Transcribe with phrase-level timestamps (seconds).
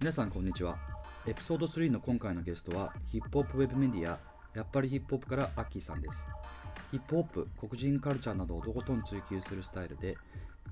[0.00, 0.78] 皆さんこんにちは。
[1.26, 4.20] エピソード3の今回のゲストはヒップホップウェブメディア
[4.54, 6.24] やっぱりヒップホップからアッキーさんです。
[6.92, 10.16] ヒップホップ、黒人カルチャーなどをとことん追求するスタイルで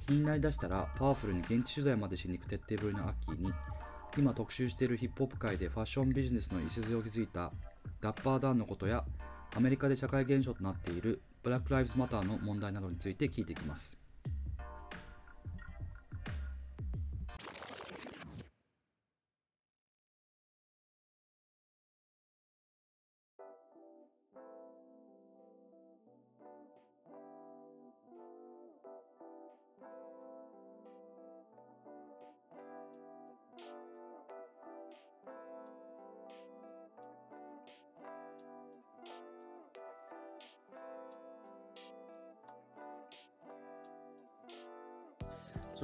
[0.07, 3.53] 気になりだしたらパワフルに現地取材までしに行く徹底ぶりのアッキーに
[4.17, 7.51] 今特集しているヒップホップ界でファッションビジネスの礎を築いた
[8.01, 9.05] ダッパーダウンのことや
[9.57, 13.99] アメリカで社会現象となっているブラック・ライブズ・マターの問題などについて聞いていきます。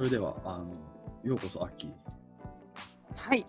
[0.03, 0.65] それでは、あの
[1.23, 1.91] ようこそアッキー。
[3.15, 3.45] はい。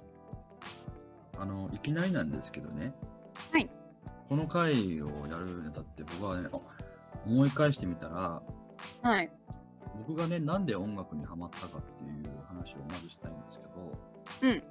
[1.36, 2.94] あのいきなりなんですけどね、
[3.50, 3.68] はい。
[4.28, 6.60] この回をやるにあたって僕はね、あ
[7.26, 8.40] 思い返してみたら、
[9.02, 9.32] はい。
[10.06, 13.98] 僕がね、なんで音楽にハマったかっていう話をまずしたいんですけど、
[14.42, 14.62] うん。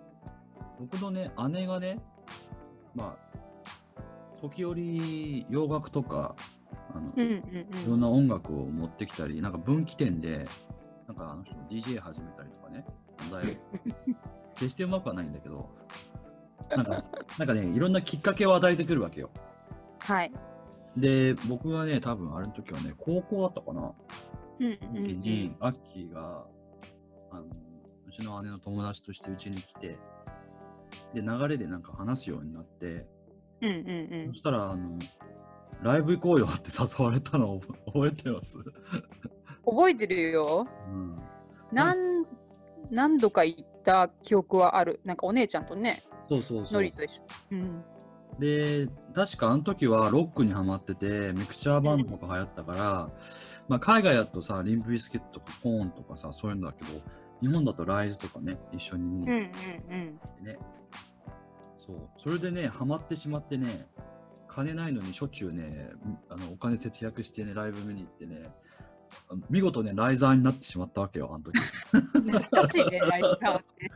[0.80, 2.00] 僕のね、姉がね、
[2.96, 4.00] まあ、
[4.40, 6.34] 時折洋楽とか、
[6.96, 10.48] あの、うんいうんろんな音楽を持ってきたり、なんか分岐点で、
[11.08, 12.86] なんかあの人 DJ 始めたりとかね、
[14.56, 15.70] 決してうまくはないんだけど、
[16.70, 17.04] なんか、
[17.40, 19.32] なんかね、いろんなきっかけを与えてくるわけよ。
[20.00, 20.32] はい。
[20.96, 23.94] で、僕はね、多分あれの時はね、高校だったかな、
[24.60, 26.46] うんうん時に、アッキーが、
[27.32, 27.46] あの、
[28.08, 29.98] うちの姉の友達としてうちに来て、
[31.16, 33.08] で、流れでなんか話すようになって、
[33.62, 35.00] うんうんうんそしたら、あの、
[35.82, 38.60] ライブ行こうよって誘われたのを覚えてます。
[39.66, 40.68] 覚えてるよ。
[40.88, 41.33] うん。
[41.74, 42.26] 何
[42.92, 45.02] 何度か行った記憶はある。
[45.04, 46.92] なんかお姉ちゃんとね、そうそうそうノリ。
[46.92, 47.22] と一緒。
[47.52, 47.84] うん。
[48.40, 53.10] で、確かあの時はロックにハマってて、ミクチャーバンドとか流行ってたから、
[53.68, 57.02] まあ海外だとさ、リンプビスケットとかコーンとかさ、そういうのだけど、
[57.42, 59.48] 日本だとライズとかね、一緒に見にうん行。
[59.48, 59.52] っ
[60.38, 60.58] てね。
[61.78, 62.10] そう。
[62.24, 63.88] それでね、ハマってしまってね、
[64.48, 65.90] 金ないのにしょっちゅうね、
[66.30, 68.52] あのお金節約してね、ライブ見に行ってね、
[69.50, 71.60] 見事ね、ライザーになってしまったわけよ、あの時。
[71.60, 73.92] 懐かしいね、 ライブタワーって。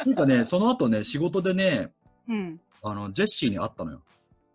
[0.00, 1.92] っていうかね、その後ね、仕事でね、
[2.28, 2.60] うん。
[2.82, 4.02] あのジェシーに会ったのよ。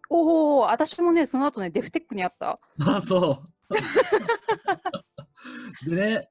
[0.10, 2.60] おお、私もね、その後ね、デフテックにあった。
[2.80, 3.72] あ、そう。
[5.90, 6.30] でね、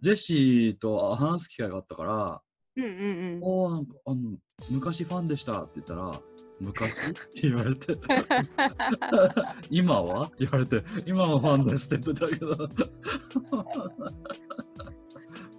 [0.00, 2.42] ジェシーと話す機会があったから、
[2.80, 3.42] うんうんうん。
[3.42, 4.38] おお、なんかあの
[4.70, 6.12] 昔ファンでしたって言ったら、
[6.60, 7.94] 昔って言われて、
[9.70, 12.52] 今はって言われて、今はファンですって言ってたけど、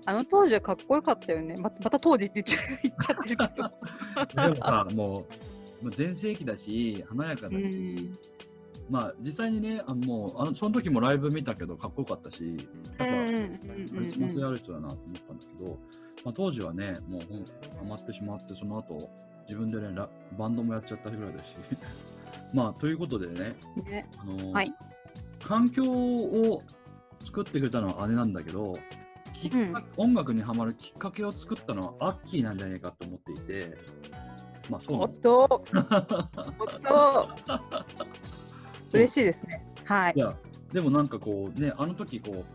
[0.05, 1.55] あの当時はかっこよかったよね。
[1.57, 4.43] ままた当時って言っちゃ言っちゃってるけど。
[4.43, 5.19] でもさ、も
[5.81, 8.13] う、まあ全盛期だし、華やかだうし、ん。
[8.89, 15.79] まあ実際にね、あのもうあのその時もライブ見たけど、かっこよかったし、やっぱ、うんうんうんうんカリスマ性ある人だなと思ったんだけど、
[16.23, 17.21] まあ、当時はね、もう
[17.77, 19.09] ハマってしまって、その後
[19.47, 21.55] 自分でねラ、バンドもやっちゃったぐらいだし。
[22.53, 23.55] まあ、ということでね、
[23.85, 24.07] ね。
[24.19, 24.73] あのーはい
[25.43, 26.61] 環境を
[27.19, 28.73] 作ってくれたのは姉なんだけど、
[29.33, 33.77] きっか音楽にはまるきっかけを作ったのはアッキーなんじゃないかと思っていて、
[34.69, 35.63] まあそうなんおっと、 おっ
[36.81, 37.29] と、
[38.93, 39.61] 嬉しいですね。
[39.83, 40.19] はいい。
[40.19, 40.35] や、
[40.71, 42.45] でもなんかこうね、あの時こう、こ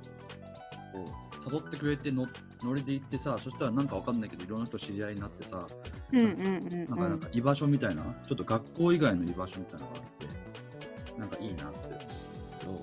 [1.50, 2.27] う誘ってくれての
[2.62, 5.67] ノリで行ってさ、そしたらなんかわかんないけど、いろんな人知り合いになってさ、
[6.12, 11.78] うんうんうんなんかうんなんか居場所みたいな、ちょっと学校以外の居場所みたいなのがあって、なんかいいなって。
[12.65, 12.78] そう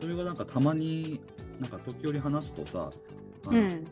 [0.00, 1.20] それがなんかたまに、
[1.60, 2.90] なんか時折話すとさ、
[3.46, 3.84] あのうん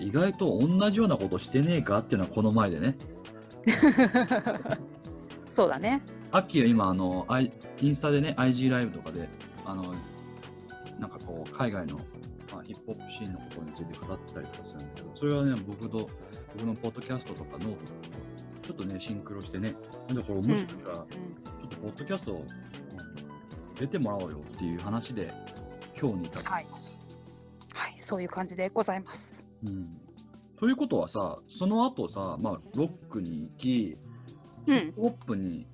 [0.00, 2.94] 意外と同じようなことしてねえかっていうのはこの前でね。
[5.54, 6.02] そうだね。
[6.30, 7.50] アッキーは今あの、アイ
[7.80, 9.28] インスタでね、IG ライブとかで、
[9.64, 9.94] あの、
[11.00, 12.17] なんかこう、海外の、まあ、
[12.68, 16.08] ヒップホップシーンのことについて語ってたりとかするんだけど、それはね、僕と、
[16.54, 18.16] 僕のポッドキャストとかノートとか
[18.62, 19.74] と、ちょっとね、シンクロしてね、
[20.08, 21.06] なんでこれもしかしたら、ちょっ
[21.70, 22.46] とポッドキャスト、うん
[23.78, 25.32] 出てもらおうよっていう話で、
[25.96, 26.66] 今日に至ってはい。
[27.74, 29.40] はい、そういう感じでございます。
[29.68, 29.96] うん。
[30.58, 33.96] ということはさ、その後さ、まあ、ロックに行き、
[34.66, 35.64] うんヒップホップに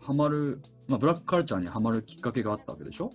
[0.00, 3.10] ハマる、まあ、ブラックカルチャーにハマるきっかけがあったわけでしょ？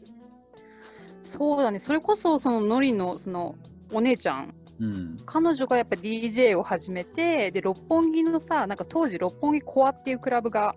[1.37, 1.79] そうだね。
[1.79, 3.55] それこそそのノリのその
[3.91, 5.17] お姉ちゃん、うん。
[5.25, 10.75] 彼女がやっぱ DJ を始めて、で六本木のさ、なんか当時六本木コアっていうクラブが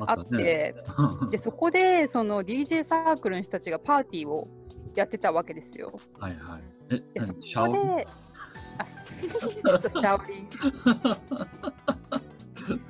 [0.00, 0.74] あたって、
[1.30, 4.48] でそこでその DJ サークルの人たちがパーティーを
[4.94, 5.92] やってたわけですよ。
[6.18, 6.62] はいはい。
[6.90, 8.08] え、でそ何シャオこで
[8.78, 8.84] あ
[9.28, 10.46] ちょっと下振り。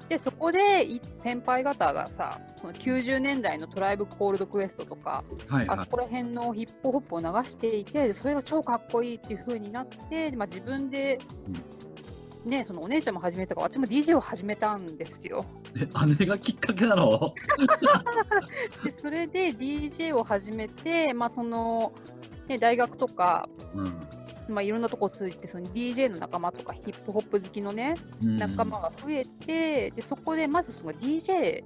[0.08, 5.78] でそこでい先輩方がさその90年代のトライブコールドクエストとか、はいはい。
[5.78, 11.18] あそこら辺のヒップホップを流していてそれが超かっこいいっていう風になって、まあ、自分で、
[12.44, 15.44] ね、そのお姉ちゃんも始めたから私も DJ を始めたんですよ。
[15.76, 15.86] え
[16.18, 17.34] 姉がきっかけなの？
[18.84, 21.92] でそれで DJ を始めて、まあその
[22.46, 24.00] ね、大学とか、うん
[24.48, 28.36] まあ、いろんなとこを通じてその DJ の仲間とかヒップホップ好きのねうん。
[28.36, 31.64] 仲間が増えて、でそこでまずその DJ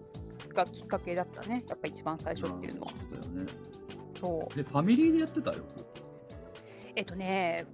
[0.55, 1.65] がきっかけだったね。
[1.69, 2.91] やっぱ一番最初っていうのは。
[2.91, 3.53] そうだよね。
[4.21, 4.57] そう。
[4.57, 5.65] でファミリーでやってたよ？
[6.95, 7.67] えっとね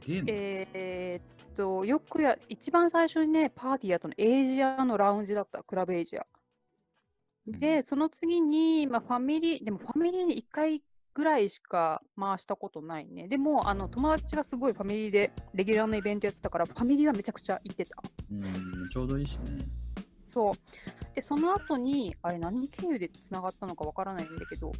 [0.00, 5.62] ゲーム、えーっとよくや一番最初にねパーティーやったのエイジアのラウンジだった。
[5.62, 6.26] クラブエイジア。
[7.46, 10.82] で、その次に、まあ、ファミリー、でもファミリーに1回
[11.18, 13.26] ぐらいしか回したことないね。
[13.26, 17.96] でも、あの友達がすごいファミリーでレギュラーのイベントやってたから、ファミリーはめちゃくちゃ行ってた。
[18.30, 19.58] うん、ちょうどいいしね
[20.38, 21.14] そう。
[21.16, 24.70] で、その後に、あれ何経由でつながったのかわからないんだけど、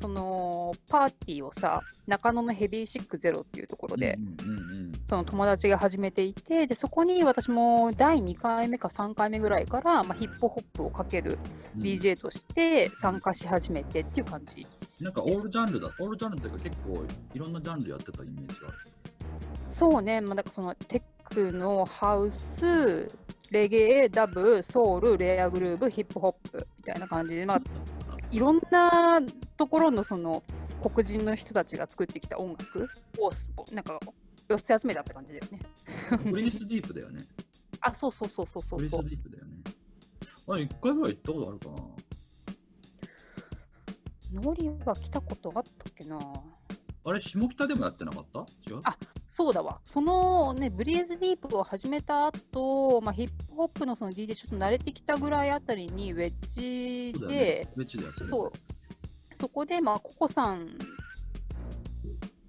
[0.00, 11.38] そのパーティーをさ、中野のヘビーシックゼロっていうところで、うんうんうんその友達が始めていて、でそこに私も第2回目か3回目ぐらいから、まあ、ヒップホップをかける
[11.76, 14.66] うん DJ として参加し始めてっていう感じ。
[15.02, 17.04] なんかオールジャンルだオールジャンルっていうか結構
[17.34, 18.78] いろんなジャンルやってたイメージがある
[19.68, 21.02] そうね、まあ、だからそのテッ
[21.34, 23.08] クのハウス、
[23.54, 27.60] レゲエ、ダブ、ソウル、レアグルーブ、ヒップホップみたいな感じで、まあ、
[28.32, 29.20] いろんな
[29.56, 30.42] ところのその
[30.82, 32.88] 黒人の人たちが作ってきた音楽
[33.20, 34.00] をすなんか
[34.48, 35.60] 寄せ集めたって感じだよね。
[36.32, 37.24] プリンスディープだよね。
[37.80, 39.08] あ、そうそうそうそうそプリンスうそう。
[39.08, 39.52] ディープだよね。
[40.48, 41.68] あれ一回ぐらい行ったことあるか
[44.34, 44.42] な。
[44.42, 46.18] ノリは来たことあったっけな。
[47.06, 48.40] あれ下北でもやってなかった？
[48.68, 48.80] 違う？
[48.82, 48.96] あ
[49.36, 49.80] そうだわ。
[49.84, 58.52] そのね、ブリーズディープを始めた後、まあ、ヒップホップのその DJ ちょっと慣れてきたぐらいあたりにウェッジで、ねウェッジでやってるそう
[59.34, 60.78] そこで、まあ、ココさん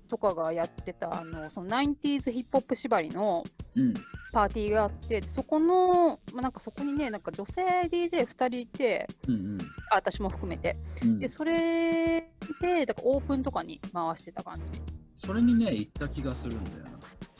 [0.08, 3.44] とかがやってた、あの、その 90s ヒップホップ縛りの
[3.76, 3.94] うん
[4.31, 9.58] パーティーがあって、そこの、まあ、なんかそこにね、なんか女性 DJ2 人いて、うん
[9.90, 10.78] あ私も含めて。
[11.02, 12.30] うんで、それ
[12.62, 15.05] で、だからオープンとかに回してた感じ。
[15.18, 16.92] それにね行った気がするんだよな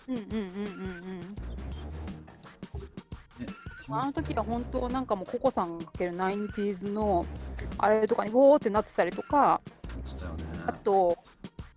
[0.08, 1.20] うんうんうんうんうん。
[3.40, 3.48] ね
[3.90, 7.26] あの時は本当なんかもうココさんがかける 90s の
[7.78, 9.74] あれとかにウォーってなってたりとか、ね
[10.66, 11.18] あと、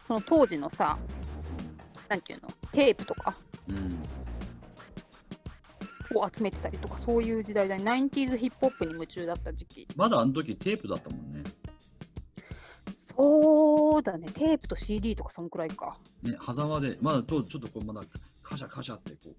[0.07, 0.97] その当時のさ、
[2.09, 3.37] なんていうの、テープとか
[3.69, 3.99] うん
[6.17, 7.85] を集めてたりとか、そういう時代だね。
[7.85, 9.87] 90s ヒップホップに夢中だった時期。
[9.97, 11.43] まだあの時テープだったもんね
[13.21, 15.99] そうだね、テープと CD とかそんくらいか。
[16.23, 18.03] ね狭間でまだとちょっとこうまだ
[18.45, 19.35] カシャカシャってこ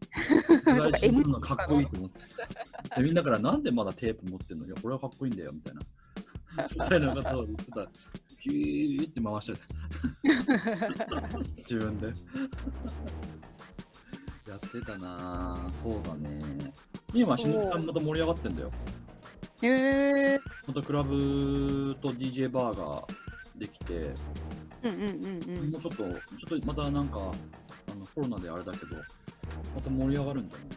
[0.52, 2.20] う フライシンするのかっこいいと思って。
[2.98, 4.66] でみんなからなんでまだテープ持ってんの？
[4.66, 5.82] いやこれはかっこいいんだよみたいな。
[6.72, 7.88] みたいなことを言ってたら
[8.38, 11.06] ヒューって回して。
[11.06, 12.08] た 自分で。
[12.08, 12.14] や
[14.58, 15.56] ってたな。
[15.56, 16.38] ぁそうだね。
[17.14, 18.72] 今下北また盛り上がってんだよ。
[19.62, 19.68] へ
[20.36, 23.04] えまたクラブと DJ バーが
[23.60, 23.94] できて
[24.84, 25.06] うんうんうん
[25.64, 25.72] うん。
[25.72, 28.96] もうちょっとちょっとまたなんかあのコロナであれだけど
[29.76, 30.68] また盛り上がるんじゃない？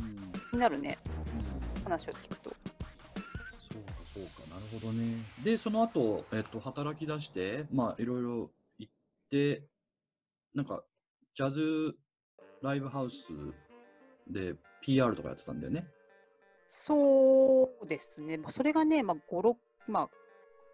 [0.00, 0.32] うん。
[0.50, 0.98] 気になるね、
[1.76, 1.82] うん。
[1.84, 2.50] 話を聞くと。
[2.50, 5.16] そうか、そうか、なるほどね。
[5.44, 8.92] で、その後、えっと、働き出して、まあ、いろいろ行っ
[9.30, 9.62] て、
[10.54, 10.82] なんか、
[11.34, 11.96] ジャズ
[12.62, 13.24] ライブハウス
[14.28, 15.86] で PR とかやってたんだよね？
[16.70, 19.56] そうですね、まあそれがね、まあ、5、6、
[19.88, 20.08] まあ、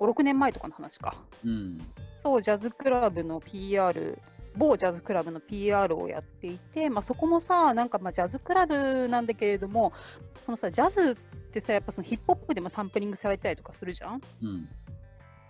[0.05, 1.15] 5、6年前とかの話か。
[1.45, 1.79] うん。
[2.23, 4.19] そう、ジャズクラブの PR、
[4.57, 9.93] 某ジャズクラブの PR をやっていて、まあ、そこもさ、なんかまあジャズクラブなんだけれども、
[10.45, 11.15] そのさ、ジャズっ
[11.53, 14.21] てさ、やっぱそのヒップホップでもサンプリングされたりとかするじゃん？
[14.43, 14.47] う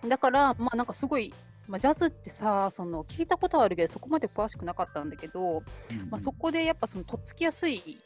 [0.07, 0.09] ん。
[0.09, 1.33] だから、まあなんかすごい、
[1.67, 7.99] まあ、ジャズってさ、その聞いたことはあるけど、そこまで詳しくなかったんだけど、うんまあ、そこでやっぱそのとっつきやすい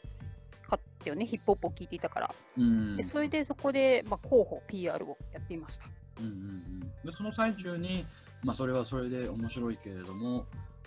[0.66, 2.34] かったよね、ヒップホップを聞いていたから。
[2.58, 2.96] うん。
[2.96, 5.86] でそれでそこで、まあ、広報、PR をやっていました。
[6.18, 6.80] うんうんうん。
[6.80, 8.04] で、その最中に、
[8.42, 10.46] まあ、それはそれで面白いけれども、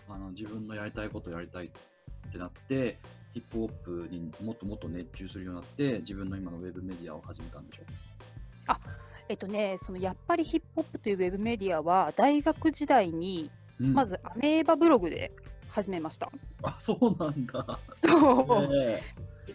[0.10, 3.00] あの、自分のやりたいことをやりたいってなって、
[3.34, 7.84] ヒップホップにもっともっと熱中するようになって、自分の今のウェブメディアを始めたんでしょ？
[9.30, 13.50] えっとね、そのやっぱりヒップホップというウェブメディアは、大学時代に、
[13.80, 15.32] うんまずアメーバブログで
[15.70, 16.30] 始めました。
[16.62, 17.80] あ、そうなんだ。
[17.96, 19.02] そうね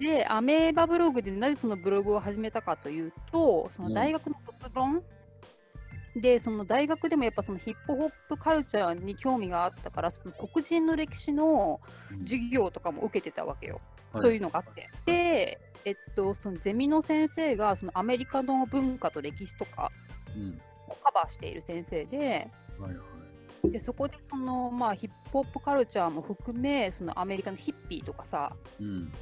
[0.01, 5.03] で、アメーバブログでなぜそのブログを始めたかというと、そのうん大学の卒論
[6.17, 11.81] で、その大学でもやっぱそのヒップホップカルチャーに興味があったから、その黒人の歴史の
[12.25, 13.81] 授業とかも受けてたわけよ。
[14.12, 14.88] そういうのがあって。
[15.07, 19.93] で、えっと、そのゼミの先生がそのアメリカの文化と歴史とか
[20.35, 20.61] うん。
[20.88, 22.99] をカバーしている先生で、はいは
[23.65, 23.71] い。
[23.71, 29.12] でそこでその、まあ、ヒップホップカルチャーも含め、そのアメリカのヒッピーとかさ、うん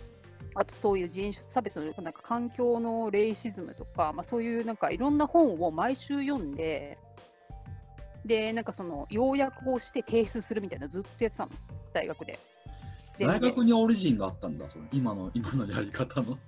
[0.59, 6.99] あとそういう人種差別のなんか環境のレイシズムとか、まあ、そういうなんかいろんな本を毎週読んで、
[8.25, 11.53] で、なんかその要約をして提出するみたいなのずっとやってたの、
[11.93, 12.39] 大学で。
[13.21, 16.39] 大学にオリジンがあったんだその今の今のやり方の。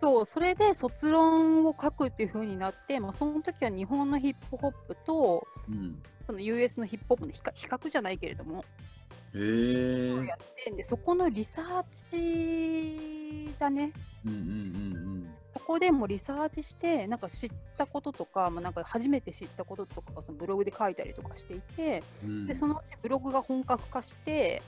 [0.00, 6.02] そう、それで卒論を書くっていう風になって、まあ、その時は日本のヒップホップと、うん。
[6.26, 8.93] その US のヒップホップの比較じゃないけれども、へ
[9.34, 13.92] えうんやってんで、そこのリサーチだね。
[14.24, 24.62] うんうんそこでもリサーチして、なんか知ったこととか、まあ、なんか初めて知ったこととかをそのブログで書いたりとかしていて、うんうんでそのうちブログが本格化して、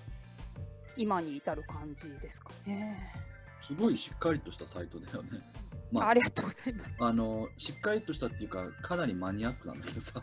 [0.97, 3.13] 今に至る感じですかね。
[3.63, 5.41] すごいしっかりとしたサイトだよね
[5.91, 6.91] まああありがとうございます。
[7.01, 10.23] あのしっかりとしたっていうかかなりマニアックなんだけどさ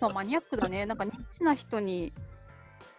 [0.00, 0.84] そうマニアックだね。
[0.86, 2.12] なんかニッチな人に、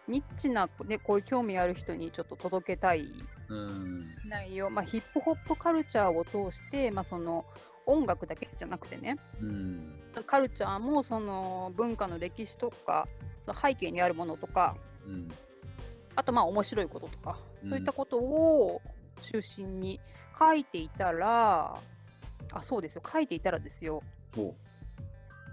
[0.08, 3.12] ニッチな、ね、こういう興味ある人にちょっと届けたい
[3.50, 4.16] うん。
[4.26, 7.46] 内容、まあ、ヒップホップカルチャーを通して、まあ、その
[7.86, 9.94] 音楽だけじゃなくてね、うん。
[10.26, 13.08] カルチャーもその文化の歴史とか、
[13.46, 15.28] その背景にあるものとか、うん。
[16.16, 17.70] あとまあ面白いこととか、うん。
[17.70, 18.82] そういったことを
[19.22, 20.00] 中心に
[20.38, 21.78] 書いていたら、
[22.52, 24.02] あ、そうですよ、書いていたらですよ、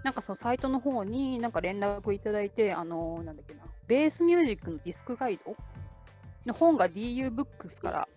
[0.03, 5.55] なんかそのサイトの方になんか連絡いただいて、あのなんだっけな、ベースミュージックのディスクガイド？
[6.45, 8.07] の本が DU ブックスから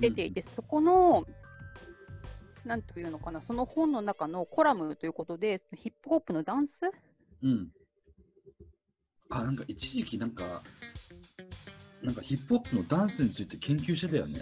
[0.00, 1.24] 出ていて、そこの、
[2.64, 6.90] なんというのかな、その本の中のコラムということで、ヒップホップのダンス？
[7.42, 7.68] うん。
[9.30, 10.62] あ、なんか一時期なんか、
[12.02, 14.40] なんかヒップホップのダンスについて研究してたよね。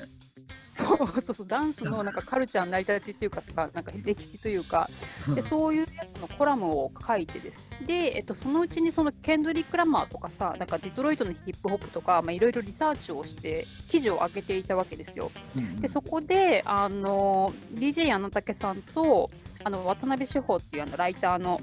[0.76, 4.90] そ うそうそう、ダンスのなんかカルチャーの成り立ちっていうか、なんか歴史というか、
[5.34, 7.70] でそういうやつのコラムを書いてです。
[7.86, 15.30] で、えっと、そのうちにそのケンドリック・ラマーとかさ、なんかデトロイトのヒップホップとか、まあ、いろいろリサーチをして、記事を上げていたわけですよ。
[15.56, 19.30] うんで、そこで、あの、DJ 柳竹さんと、
[19.66, 21.60] あの渡辺志保っていうあのライターの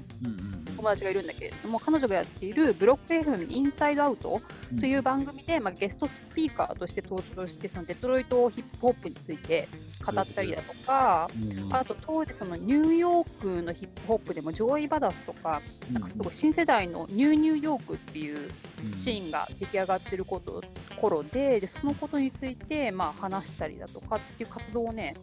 [0.76, 4.42] 友達がいるんだけれども、彼女がやっているブロック FM インサイドアウト
[4.72, 4.78] うん。
[4.78, 9.68] という番組で、まあ、ゲストスピーカーとして登場して、そのデトロイトヒップホップについて
[10.04, 11.30] 語ったりだとか、
[11.70, 18.50] あと当時そのニューヨークのヒップホップでもジョーイ・バッドアスとか、なんかすごい新世代のニューニューヨークっていう
[18.98, 20.62] シーンが出来上がってること
[21.00, 25.16] 頃でで、そのことについてまあ話したりだとかっていう活動をね、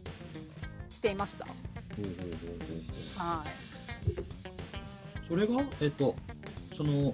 [0.89, 1.45] していました。
[3.17, 5.27] はい。
[5.27, 6.15] それが、えっと、
[6.75, 7.13] その、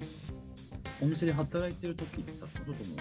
[1.00, 2.96] お店で働いてる時だったのとも、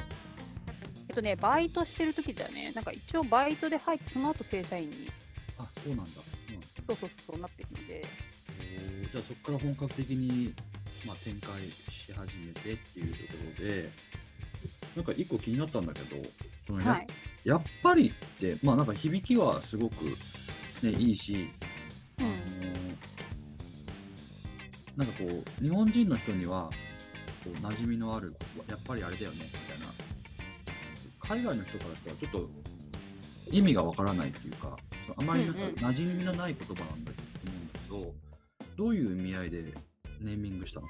[1.10, 2.72] えっとね、バイトしてる時だよね。
[2.74, 5.10] なんか一応バイトで入って、その後正社員に、
[5.58, 6.12] あ、そうなんだ。
[6.52, 6.58] うん
[6.88, 8.02] そうそうそうなってるので、
[8.62, 10.54] えーじゃあそこから本格的に、
[11.06, 13.90] まあ、展開し始めてっていうところで、
[14.96, 16.24] なんか一個気になったんだけど、
[16.66, 17.08] そのや,、はい。
[17.46, 20.06] やっぱりって、まあなんか響きはすごく、
[20.84, 21.50] ね、いいし、
[22.20, 22.44] うん。
[24.96, 26.70] なんかこう、日本人の人には、
[27.44, 28.36] こう馴染みのある、
[28.70, 29.86] やっぱりあれだよね、みたいな。
[31.20, 32.50] 海外の人からしたらちょっと
[33.52, 34.78] 意味がわからないっていうか、
[35.18, 38.14] あまりなんか馴染みのない言葉なんだと思うんだけど、
[38.78, 39.74] どういう意味合いで
[40.22, 40.88] ネーミングしたの？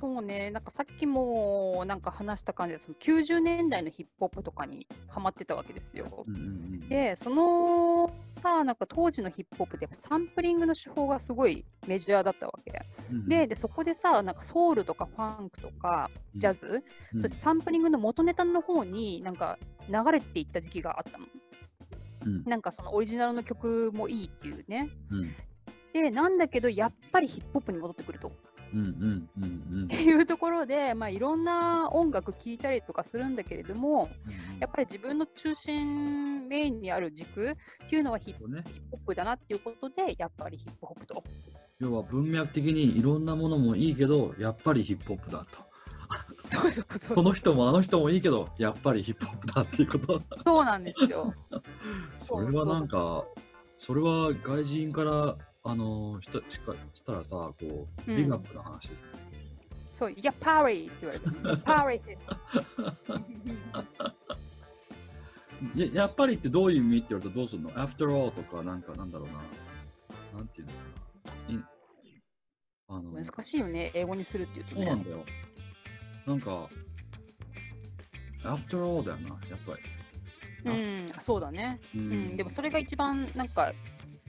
[0.00, 6.24] そうね、なんかさっきもなんか話した感じで、その90年代のヒップホップとかにハマってたわけですよ。
[6.26, 6.44] うんうんう
[6.84, 6.88] ん。
[6.88, 8.10] で、その
[8.44, 12.78] さ、なんか当時のヒップホップってサンプリングの手法がすごいメジャーだったわけ。
[13.10, 16.84] うんうんで、でそこでさ、なんかソウルとかファンクとかジャズ、
[17.14, 19.58] うんそしてサンプリングの元ネタの方になんか
[19.88, 21.24] 流れていった時期があったの。
[22.26, 24.90] うんなんかそのオリジナルの曲もいいっていうね。
[25.10, 25.34] うん
[25.94, 28.32] で、なんだけど、やっぱりヒップホップに戻ってくると。
[28.74, 34.10] うんうんうんうんっていうところで、まあ、いろんな音楽聴いたりとかするんだけれども、
[34.58, 37.52] やっぱり自分の中心メインにある軸
[37.84, 41.22] っていうのはヒップね、ホップだなっていうことで、やっぱりヒップホップと。
[41.78, 45.64] 要は文脈的にいろんなものもいいけど、やっぱりヒップホップだと。
[46.52, 50.22] そうそうそうこの人もあの人もいいけど、やっぱりヒップホップだっていうこと。
[50.44, 51.32] そうなんですよ。
[52.18, 53.24] それはなんか、
[53.78, 55.36] それは外人から、
[55.66, 59.08] あのしたしかしたらさ、こう、うんビッグアップな話ですね。
[59.98, 61.32] そう、いや、パリって言われてる。
[61.64, 62.18] パリって。
[65.76, 69.34] ややっぱりってどういう意味って言われたらどうするの ?After all とか、なんかなんだろうな。
[70.38, 71.70] なんていうのかな。
[72.86, 74.84] あの難しいよね、英語にするっていうとね。
[74.84, 75.24] そうなんだよ。
[76.26, 76.68] なんか、
[78.42, 79.82] after all だよな、やっぱり。
[80.64, 81.80] うん、そうだね。
[81.94, 83.72] ううん、でもそれが一番なんか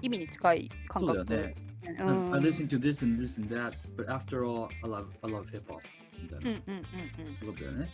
[0.02, 1.26] 意味に近い感そう覚。
[1.26, 1.56] だよね。
[1.84, 5.46] う I ん、listen to this and this and that, but after all, I love, I love
[5.52, 5.80] hip hop.
[6.22, 6.50] みたいな。
[6.50, 7.38] うんうんうんうん。
[7.40, 7.90] そういうことだよね。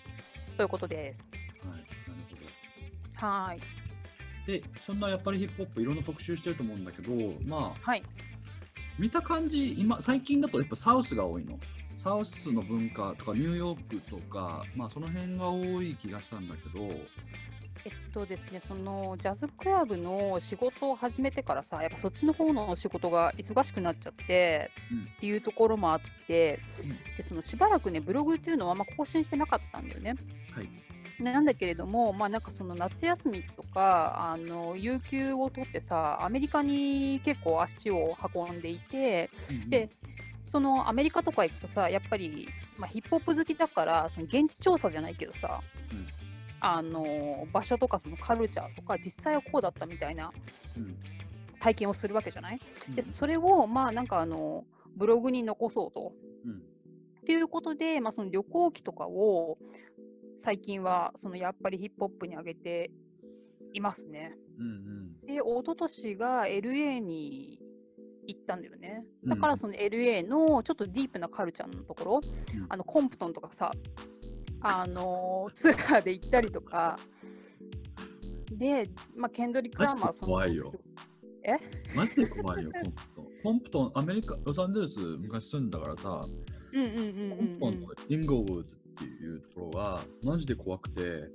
[0.47, 1.27] そういうことです。
[1.63, 1.71] はい。
[1.71, 1.83] なる
[2.29, 2.35] ほ
[3.21, 3.27] ど。
[3.27, 3.61] はーい。
[4.47, 7.13] で、そんなやっぱりヒップホップいろんな特集してると思うんだけど、
[7.45, 8.03] まあ、はい。
[8.97, 11.59] 見た感じ、今、最近だとやっぱサウスが多いの。
[11.97, 16.89] サウスの文化とかニューヨークとか、まあその辺が多い気がしたんだけど、
[17.83, 30.15] えっとですね、そのジャズクラブの仕事を始めてからさ、やっぱそっちの方の仕事が忙しくなっちゃって、うんっていうところもあって、うんでそのしばらくね、ブログっていうのはあんま更新してなかったんだよね。
[30.53, 30.69] はい。
[31.23, 39.29] ねなんだけれども、まあ、なんかその夏休みとか、あの有給を取ってさ、アメリカに結構足を運んでいて、
[39.69, 39.89] で、
[40.43, 42.47] そのアメリカとか行くとさ、やっぱり、
[42.77, 45.61] まあ、ヒップホップ好きだから、その現地調査じゃないけどさ、
[45.91, 46.20] うん
[46.61, 50.31] あの場所とかそのカルチャーとか、実際はこうだったみたいな
[50.77, 50.95] うん、
[51.59, 52.59] 体験をするわけじゃない？
[52.87, 52.95] うん。
[52.95, 54.63] でそれを、まあなんかあの、
[54.95, 56.13] ブログに残そうと。
[56.45, 56.53] うん。
[57.21, 59.57] っていうことで、まあ、その旅行記とかを
[60.37, 62.89] 最近はそのやっぱりヒップホップに上げて
[63.73, 64.35] いますね。
[64.57, 64.69] うんう
[65.23, 65.27] ん。
[65.27, 67.59] で、一昨年が LA に
[68.27, 69.03] 行ったんだよね。
[69.23, 69.29] うん。
[69.29, 72.21] だからその LA のちょっとディープなカルチャーのところ、
[72.55, 72.65] うん。
[72.69, 73.71] あのコンプトンとかさ、
[74.61, 76.97] あのーツアーで行ったりとか、
[78.51, 80.73] で、まあ、ケンドリック・ラーマー怖いよ
[81.95, 83.27] マジで怖いよ、コンプトン。
[83.43, 86.27] コンプトン、アメリカ、ロサンゼルス昔住んでたからさ、
[86.73, 88.63] うんうんうんコンプトンのインゴーウッドっ
[88.95, 91.29] ていうところが、マジで怖くて、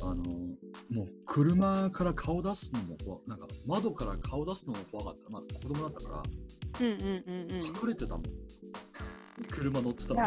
[0.00, 0.22] あの、
[0.90, 5.30] もう車から顔出すのも怖なんか窓から顔出すのも怖かった。
[5.30, 6.22] まあ子供だったから、
[6.80, 8.22] うんうんうんうん隠れてたもん。
[9.50, 10.24] 車乗ってたもん。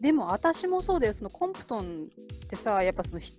[0.00, 2.08] でも私もそうだよ、そのコンプトン
[2.44, 3.32] ってさ、やっぱそのひ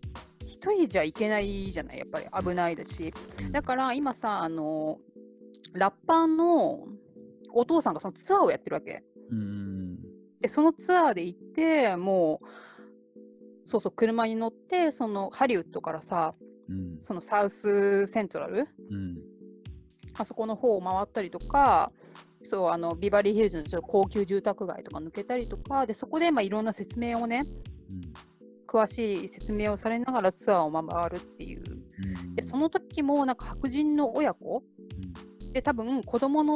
[0.46, 3.14] 一人じゃいけないじゃない、やっぱり危ないだし。
[3.42, 5.00] うんだから今さ、あの
[5.74, 6.88] ラッパーの
[7.54, 9.04] お父さんがそのツアーをやってるわけ。
[9.32, 9.98] うん。
[10.42, 16.34] で、そのツアーで行って、もう、そうそう、車に乗って、そのハリウッドからさ、
[16.70, 16.98] うん。
[17.00, 19.18] そのサウスセントラル、うん。
[20.18, 21.92] あそこの方を回ったりとか、
[22.50, 27.46] そうあのビバリーヒルズのちょっと高級住宅街とか抜けたりとか、でそこでまあいろんな説明をね、
[28.68, 31.62] 詳しい説明をされながらツアーを回るっていう。
[31.64, 32.36] うん。
[32.36, 34.64] でその時もなんか白人の親子？
[35.54, 36.54] で多分子供の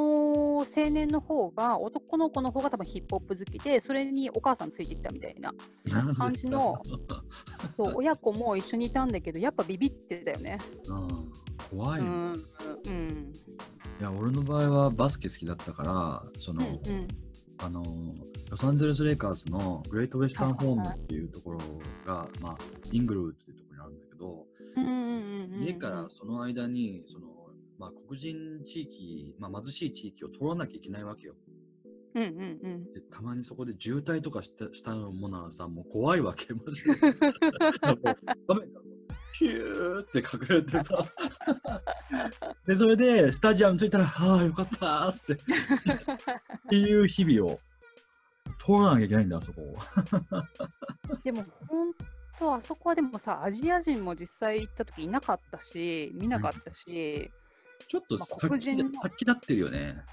[0.60, 5.52] 青年の方が男の子の方が多分ヒップホップ好きでそれにお母さんついてきたみたいな
[5.86, 6.80] うん感じの
[7.76, 10.58] そう親子も一緒にいたんだけどやっぱビビってたよね。
[10.88, 11.34] うん
[11.72, 12.34] 怖いうん
[12.86, 13.34] うん
[14.04, 17.08] いや俺の場合はバスケ好きだったからその、うん
[17.60, 17.82] あの
[18.50, 21.60] ロサンゼルス・レイカーズのグレート・ウェスタン・ホームっていうところ
[22.06, 22.58] が、まあ、
[22.92, 25.00] イングルウッドっていうところにあるんだけど、うんうんうんう
[25.48, 25.64] んうん。
[25.64, 27.28] 家からその間にその、
[27.80, 31.36] まあ、黒人地域、まあ、貧しい地域を通らなきゃいけないわけよ。
[32.16, 32.34] うんうんう
[32.80, 32.92] ん。
[32.92, 36.92] でたまにそこで渋滞とかしたしたのもならさ、もう怖いわけ、マジで。
[39.42, 41.06] もう画面からもうピューって隠れてさ。
[42.66, 45.44] で、それでスタジアム着いたら、ああ、よかったーっつって。
[45.44, 45.46] っ
[46.70, 47.60] ていう日々を
[48.60, 49.78] 通らなきゃいけないんだ、あそこを。
[51.24, 51.94] でも本
[52.38, 57.32] 当あそこはでもさアジア人も実際行った時いなかったし見なかったし、
[57.88, 60.04] ちょっと黒人の先立ってるよね。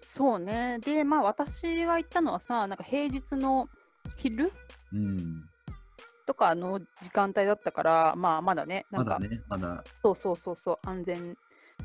[0.00, 3.68] そうねでまあ私が行ったのはさなんか平日の
[4.16, 4.52] 昼
[4.92, 5.48] うん。
[6.28, 9.82] とかの時間帯だったからまあまだねなんか、まだね、まだ。
[10.02, 11.38] そうそうそうそう安全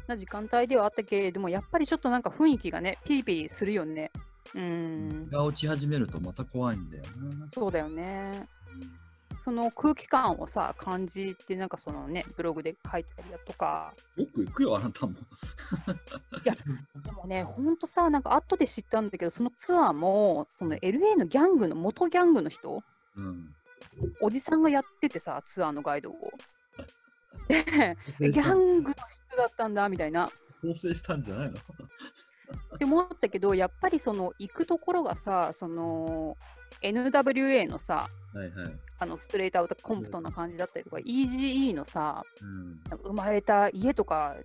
[0.07, 4.11] な時間帯ではあったけれどもやっぱりちょっとなんか雰囲気がねピリピリするよね
[4.53, 7.03] うんが落ち始めるとまた怖いんだよ
[7.39, 7.47] な。
[7.53, 8.45] そうだよね
[9.45, 15.13] その空気感をさ感じてなんかそのねブログで書いてたりだとかよく行くよ、あなたも。
[17.03, 22.83] でもね、ほんとさ、なんか後で知ったんだけど、そのツアーも、その LA のギャングの、元ギャングの人、
[23.15, 23.53] うん。
[24.21, 26.15] おじさんがやっててさ、ツアーのガイドを。
[27.47, 27.65] で、
[28.19, 28.95] え ギャングの
[29.27, 30.29] 人だったんだみたいな。
[30.61, 31.53] 構成したんじゃないの？
[32.75, 36.37] って思ったけど、やっぱりその行くところがさ、その
[36.81, 38.79] NWA のさ、はいはい。
[38.99, 42.69] あのストレートアウトコンプトンな感じだったりとか、EGE のさ、うん。
[42.89, 44.35] なんか生まれた家とか、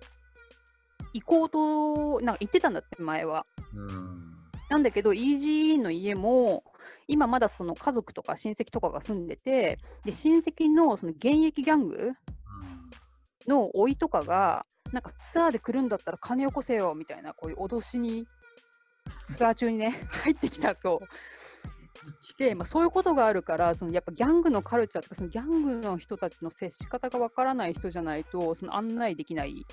[1.13, 3.45] 行こうと、なんか行ってたんだって、前は。
[3.73, 4.35] うん。
[4.69, 6.63] なんだけど、EGE の家も、
[7.09, 12.11] 今まだその家族とか親戚とかが住んでて、で親戚のその現役ギャング
[13.47, 18.27] の甥いとかが、なんかツアーで来るんだったら金よこせよみたいな、こういう脅しに
[19.25, 21.01] ツアー中にね、入ってきたと。
[22.37, 29.65] で、まあ、そういうことがあるから、そのやっぱギャングのカルチャーとか、そのギャングの人たちの接し方がわからない人じゃないと、その案内できない。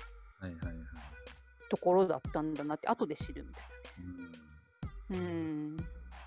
[1.69, 3.63] ところだったんだなって、後で知るみたい
[3.99, 5.17] うんな。
[5.17, 5.77] うん。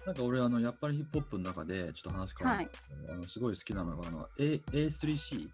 [0.06, 5.48] なんか俺、あの、やっぱりヒップホップの中で、ちょっと話変わるんですけど、あのすごい好きなのが、あの、A、A3C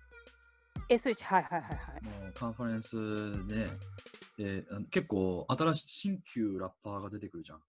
[0.88, 1.24] え、そうです。
[1.24, 2.26] はいはいはいはい。
[2.26, 3.68] のカンファレンスで、
[4.36, 7.60] であの結構新しい新旧ラッパーが出てくるじゃん。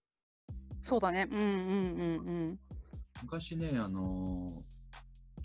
[0.82, 1.26] そうだね。
[1.30, 2.58] うんうんうんうん。
[3.22, 4.78] 昔ね、あのー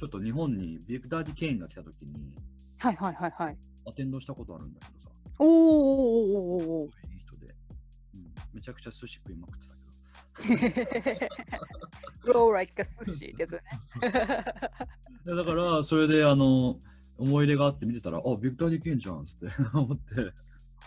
[0.03, 2.33] ちょっと日本にビッグ・ダディ・ケインが来た時に
[2.79, 3.57] はいはいはいはい。
[3.87, 7.53] アテンドしたことあるんだけどさ、おーおーおーおーおーいい人で、
[8.17, 9.72] うん、めちゃくちゃ寿司食いまくってた
[10.33, 12.31] けど。
[12.33, 13.61] Grow like a sushi ってやつね。
[15.25, 16.77] だから、それで、あの、
[17.17, 20.33] 思い出があって見てたら、あ、ビクターディ・ケンじゃんっつって思って、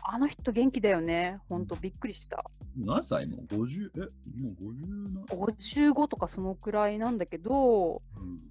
[0.09, 1.40] あの人元気だよね。
[1.49, 2.38] ほんとびっくりした。
[2.77, 3.27] 何歳？
[3.27, 3.90] もう ?50?
[3.97, 4.01] え、
[4.45, 8.01] もう50な、55とかそのくらいなんだけど、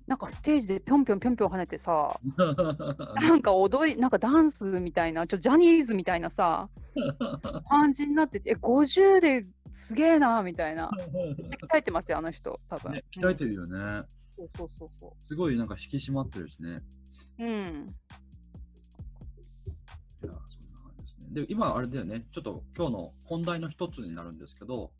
[0.05, 6.67] なんかステージでぴょんぴょんぴょんぴょん跳ねてさ、うん、なんか踊り、なんかダンスみたいな、ちょジャニーズみたいなさ、
[7.69, 9.41] 感じになってて、え、50で
[9.71, 10.89] すげえなみたいな。
[11.71, 12.91] 鍛えてますよ、あの人、多分。
[12.91, 14.03] ね、鍛えてるよね。
[14.29, 16.75] そうそうそうそすごいなんか引き締まってるしね。
[17.39, 17.47] う。
[17.47, 17.85] うん。
[21.35, 24.91] で今、あれだよね、ちょっと今日の本題の一つになるんですけど、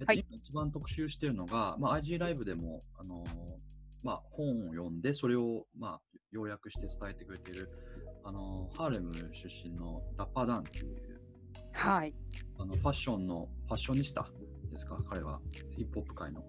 [0.00, 6.00] えっとはい今一番特集しているのが、まあ、IG ライブでも、あのーまあ、本を読んで、それを、まあ、
[6.32, 7.70] 要約して伝えてくれている、
[8.24, 9.28] あのーハーレム出
[9.62, 10.96] 身のダッパーダンっていう、
[11.72, 12.14] はい。
[12.58, 14.26] あのファッションの、ファッショニスタ
[14.72, 15.38] ですか、彼は、
[15.76, 16.42] ヒップホップ界の。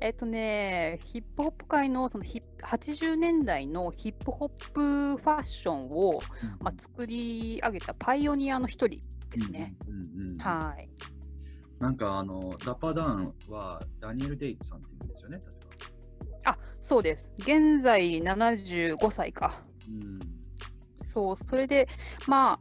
[0.00, 6.20] えっとね、ヒップホップ界のそのヒップ80年代のヒップホップファッションを、
[6.60, 9.74] まあ、作り上げたパイオニアの一人ですね。
[9.88, 10.88] うんうんうんはい。
[11.78, 16.50] なんかあの、ダッパーダンはダニエル・デイツさんっていうんですよね、確か。
[16.52, 17.32] あ、そうです。
[17.38, 19.62] 現在75歳か。
[19.88, 20.40] うん
[21.12, 21.88] そう、それで、
[22.26, 22.58] まあ、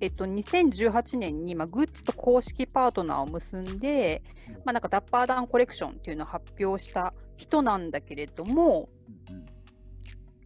[0.00, 4.22] えっと、2018年に、まあ、グッチと公式パートナーを結んで、
[4.64, 8.90] まあ、なんかダッパーダウンコレクションっていうのを発表した人なんだけれども、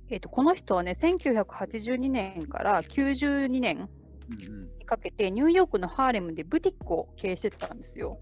[0.09, 3.89] えっと、この人はね、1982年から92年
[4.79, 8.19] にかけて、ニューヨークのハーレムでブティックを経営してたんですよ。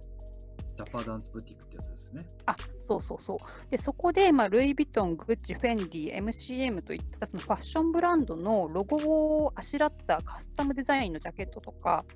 [0.76, 2.26] ダッパーダンスブティックってやつですね。
[2.46, 2.56] あ
[2.88, 3.38] そうそうそう。
[3.70, 8.96] で、そこで、まあ、ルイ・ヴィトン、グッチ、フェンディ、MCM といったそのファッションブランドのロゴ
[9.44, 12.06] をあしらったカスタムデザインのジャケットとか、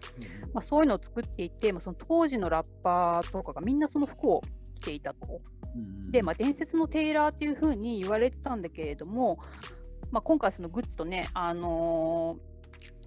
[0.54, 4.40] まあ、そういうのを作っていて、まあ、その当時のラッパーとかがみんなその服を
[4.80, 5.40] 着ていたと。
[6.11, 9.38] で、まあ、伝説のテイラーっていうふうに言われてたんだけれども、
[10.11, 12.52] まあ、今回、そのグッチとね、あのー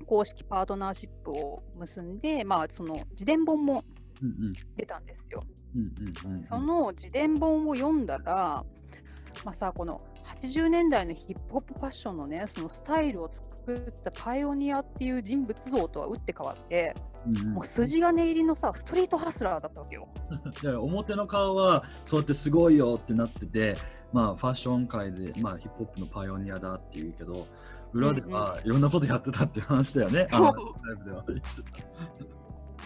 [0.05, 3.83] 公式パートナーシップを結んで、まあ、その自伝本も
[4.77, 5.43] 出たんですよ。
[5.75, 6.47] うんうんうんうん。
[6.47, 8.63] その自伝本を読んだら、
[9.43, 17.53] まあさ、この80年代のヒップホップファッションのね、そのスタイルを作ったパイオニアっていう人物像とは打って変わって、うんうん。
[17.53, 20.07] もう筋金入りのさ、ストリートハスラーだったわけよ。
[20.79, 23.75] 表の顔はそうやってすごいよってなってて、
[24.13, 27.47] まあ、ファッション界で、まあ、ヒップホップのパイオニアだっていうけど
[27.91, 30.55] 裏ではいろんなことやってたっていう話だよね、あのライ
[31.03, 31.11] ブ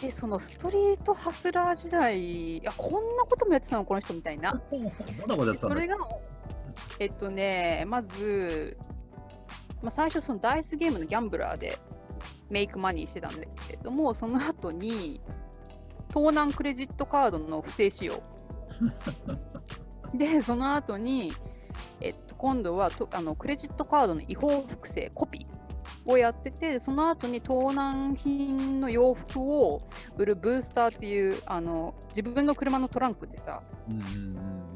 [0.01, 4.61] でそのストリートハスラー時代、いや、こんなこともやってたの、この人みたいな。
[5.59, 5.97] それが、
[6.99, 8.77] えっとね、まず、
[9.81, 11.77] まあ、最初、そのダイスゲームのギャンブラーで
[12.49, 15.19] メイクマニーしてたんだけれども、その後に、
[16.13, 18.23] 盗難クレジットカードの不正使用。
[20.13, 21.33] で、その後に、
[22.01, 25.58] えっと、今度はとあのクレジットカードの違法複製、コピー
[26.09, 29.81] をやってて、その後に盗難品の洋服を
[30.17, 33.61] 売るブースターっていう、あの自分の車のトランクでさ、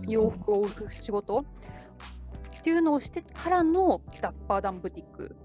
[0.07, 1.39] 洋服を売る仕事？
[1.39, 5.35] っていうのをしてからのダッパーダンブティック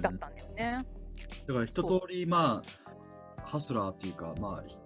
[0.00, 0.86] だったんだよね。
[1.46, 2.62] だから一通りま
[3.36, 4.78] あハスラーっていうかまあひ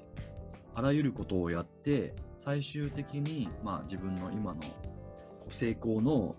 [0.74, 4.60] あらゆることをやって最終的にまあ自分の今の
[5.50, 6.34] 成功の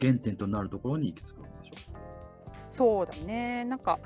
[0.00, 1.55] 原点となるところに行き着く。
[2.76, 3.64] そうだね。
[3.64, 3.98] なんか、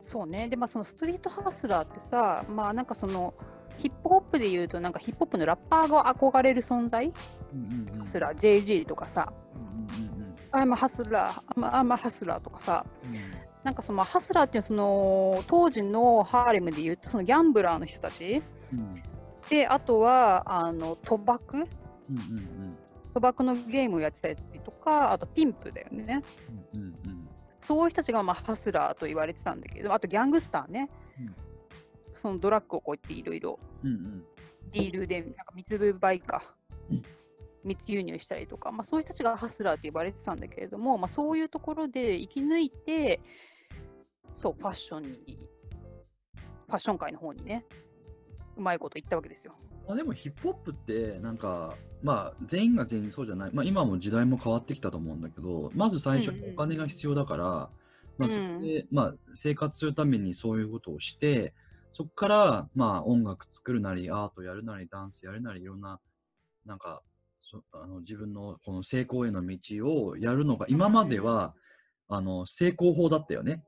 [0.00, 0.48] そうね。
[0.48, 3.34] で、まあ、そのストリートハスラーってさ、まあ、なんかその、
[3.76, 7.12] ヒップホップで言うと、なんかヒップホップのラッパーが憧れる存在、
[7.52, 7.98] うんうんうん。
[8.00, 13.20] ハスラー、JG とかさ、うんうんうんアーマハスラー、アーマハスラーとかさ、うん。
[13.62, 18.40] なんかそのハスラーっていうその当時のハーレムで言うとそのギャンブラーの人たち？
[18.72, 18.90] うん。
[19.50, 21.58] であとはあの賭博？
[21.58, 22.76] うんうん。
[23.14, 26.22] 賭博のゲームをやってたりとかあとピンプだよね。
[26.74, 27.15] うんうんうん
[27.66, 31.46] そういう人たちがまあハスラーと言われてたんだけどあとギャングスターね、うん
[32.16, 33.58] そのドラッグをこうやっていろいろ。
[34.72, 36.54] ディールで、なんか密売買か
[36.90, 37.02] うん、
[37.62, 43.20] 密輸入したりとか、まあ、そういう人たちがハスラーと呼ばれてたんだけれども、まあ、そういうところで生き抜いて、
[44.34, 45.38] そう、ファッションに、
[46.66, 47.64] ファッション界の方にね、
[48.56, 49.54] うまいこと言ったわけですよ。
[49.86, 57.44] まあ、でもヒップホップってなんかまあ全員が全員そうじゃない、まあ、今も時代も変わってきたと思うんだけどまず最初にお金が必要だから、
[58.18, 61.54] まあそれでまあ、生活するためにそういうことをして
[61.92, 66.00] そこからまあ音楽作るなりアートやるなりダンスやるなりいろんな
[66.64, 67.02] なんか
[67.42, 71.54] そあの自分のこの成功への道をやるのが今までは、
[72.08, 73.62] あの成功法だったよね。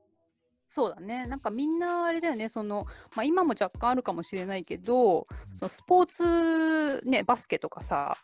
[0.69, 1.25] そうだね。
[1.25, 8.17] なんかみんなあれだよね、その、まあ、今も若干あるかもしれないけど、そのスポーツ、ね、バスケとかさ、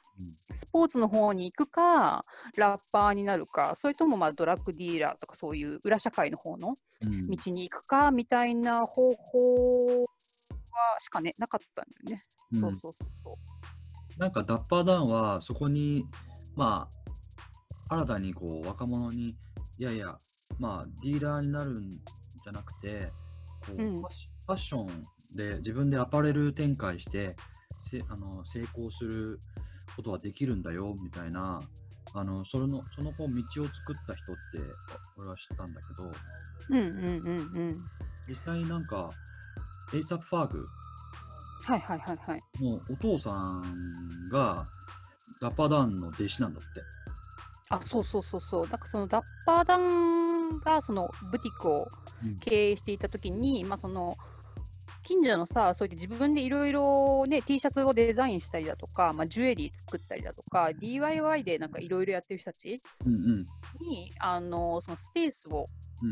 [0.51, 2.23] スポーツの方に行くか、
[2.55, 10.07] ラッパーになるか、それともまあドラッグディーラーとかそういう裏社会の方のうん道に行くかみたいな方法は
[10.99, 12.25] しかね、なかったんだよね。
[12.53, 13.31] うんそうそうそうそ
[14.17, 14.19] う。
[14.19, 16.05] なんかダッパーダウンはそこに
[16.55, 16.87] ま
[17.87, 19.35] あ新たにこう若者に
[19.77, 20.17] いやいや
[20.59, 21.99] まあディーラーになるん
[22.45, 23.11] じゃなくて
[23.65, 25.03] こう、うんファッション
[25.35, 27.35] で自分でアパレル展開して
[27.81, 29.39] せあの成功する
[29.95, 31.63] ことはできるんだよみたいな
[32.13, 34.41] あのそれのそのこう道を作った人って
[35.17, 36.11] 俺は知ったんだけど
[36.69, 37.77] うんうんうんうん。
[38.29, 39.09] 実際なんか
[39.95, 40.67] エイサップ・ファーグ
[41.63, 42.41] はいはいはいはい。
[42.61, 44.67] のお父さんが
[45.41, 46.81] ダッパーダウンの弟子なんだって。
[47.69, 48.67] あ、そうそうそうそう。
[48.67, 51.89] なんかそのダッパーダンがそのブティックをうん
[52.39, 54.17] 経営していたときに、まあその
[55.05, 63.45] 近所のさ、そうやって自分でいろいろね、T シャツをデザインしたりだとか、まあ、ジュエリー作ったりだとか、DIY でなんかいろいろやってる人たちうんうん
[63.87, 65.67] に、あのそのスペースを
[66.01, 66.11] うん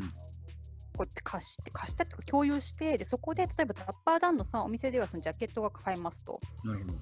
[0.95, 6.39] こうやって貸して、貸したっていうか共有して、でそこで例えばダッパーダンのさ、お店ではそのジャケットが買えますと。
[6.63, 6.93] なるほど。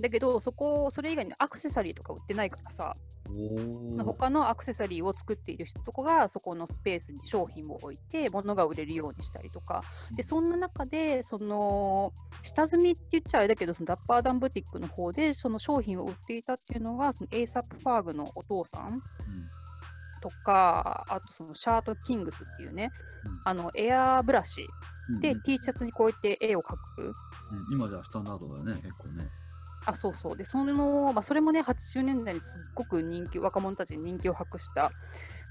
[0.00, 2.96] だけど、そこ、それ以外にアクセサリーとか売ってないからさ。
[4.04, 9.82] 他のアクセサリーを作っている人とかがそこのスペースに商品を置いて物が売れるようにしたりとか。
[10.14, 19.02] でそんな中でその下積みって言っちゃあれだけどそのダッパーダンブティックの方でその商品を売っていたっていうのがそのエイサップ・ファーグのお父さん
[20.20, 22.90] とかあとそのシャート・キングスっていうね、
[23.24, 23.40] うん。
[23.44, 24.66] あのエアーブラシ
[25.20, 27.02] で T シャツにこうやって絵を描く。
[27.02, 27.14] うん。
[27.72, 29.24] 今じゃスタンダードだよね、結構ね。
[29.86, 30.36] あ、そうそう。
[30.36, 34.90] で、その、まあ、それもね、80年代にすっごく人気、若者たちに人気を博した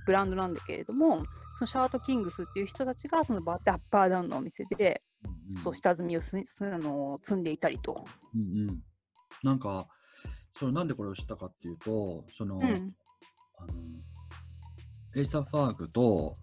[0.05, 1.19] ブランドなんだけれども、
[1.57, 8.05] そのシャートキングスっていう人たちが、そのバダッパーダウンのお店で、うんうんそう、下積みをすすあの積んでいたりと。
[8.33, 8.83] うんうん。
[9.43, 9.87] なんか、
[10.57, 12.95] それなんでこれを知ったかっていうと、その、うん。
[13.59, 13.73] あの
[15.15, 16.35] エイサップ・ファーグと,、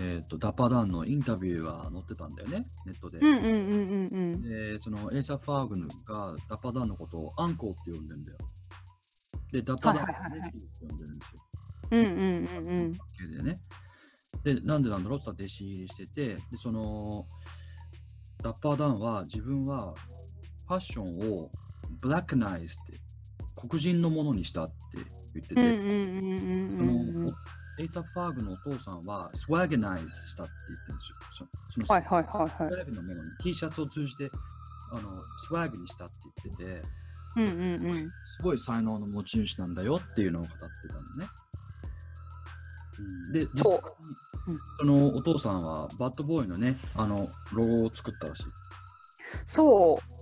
[0.00, 3.18] えー、とダッパー・ダンのインタビューが載ってたんだよね、ネットで。
[3.18, 8.38] で、そのエイサップ・ファーグがダッパー・ダンのことを uncle って呼んでんだよ。
[9.50, 11.48] で、ダッパー・ダンはいはいはいはい nephew って呼んでるんですよ。
[11.90, 12.92] うんうんうんうん。
[12.92, 13.60] でね。
[14.44, 17.26] で、なんでなんだろうって弟子入りしてて、で、その、
[18.42, 19.94] ダッパー・ダンは自分は
[20.68, 21.50] ファッションを
[22.00, 23.00] ブラックナイズって
[23.56, 24.74] 黒人のものにしたって
[25.34, 25.60] 言ってて、
[27.78, 31.48] エイサ・ファーグのお父さんはスワグナイズしたって言ってるんですよ。
[31.68, 32.84] そそのはいはいはいスワはい。
[32.86, 34.30] グのものに T シャツを通じて
[34.92, 36.14] あのスワグにしたって
[36.44, 36.88] 言ってて、
[37.36, 38.10] うんうんうん。
[38.36, 41.28] すごい才能の持ち主なんだよっていうのを語ってたのね。
[42.98, 43.78] うんで、実際に
[44.48, 48.44] うんそのお父さんはバッドボーイのね、あのロゴを作ったらしい。
[49.44, 50.18] そう。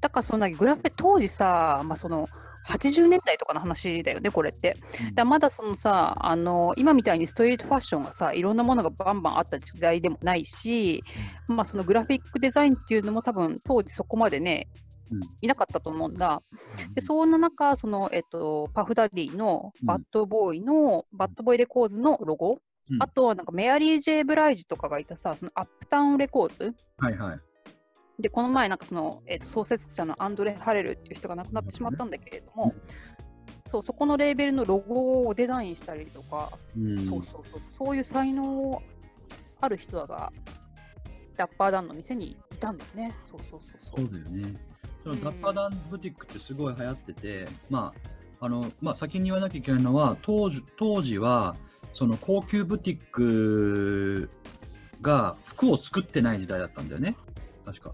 [0.00, 2.28] だからそのグラフィ当時さ、まあ、その
[2.66, 4.76] 80年代とかの話だよね、これって。
[5.14, 11.02] だまだそのさあの今みたいにストリートファッションがさいろんなものがバンバンあった時代でもないし、
[11.48, 14.68] まあ、そのグラフィックデザインっていうのも多分当時そこまでね
[15.10, 16.42] うんいなかったと思うんだ。
[16.88, 22.58] うんでそんな中その、えっと、パフ・ダディのうんバッドボーイの、バッドボーイレコーズのロゴ、
[22.90, 27.49] うんあとはなんかメアリー・ジェイ・ブライジとかがいたさそのアップタウンレコーズはいはい。
[28.20, 32.74] で、この前、なんかその、えーと創設者のアンドレ・ハレルっていう人が亡くなってしまったんだけれども、
[33.70, 38.82] そうそこのレーベルのロゴをデザインしたりとか、うんそうそうそう、そういう才能
[39.60, 40.32] ある人が、
[41.36, 43.14] ダッパーダンの店にいたんだよね。
[43.30, 44.06] そうそうそうそう。
[44.08, 44.54] そうだよね。
[45.04, 47.94] そのダッパーダンブティックってすごい流行ってて、ま
[48.40, 51.56] あ、あの、まあ、先に言わなきゃいけないのは、当時当時は、
[51.92, 54.30] その高級ブティック
[55.00, 57.16] が服を作ってない時代だったんだよね。
[57.64, 57.92] 確か。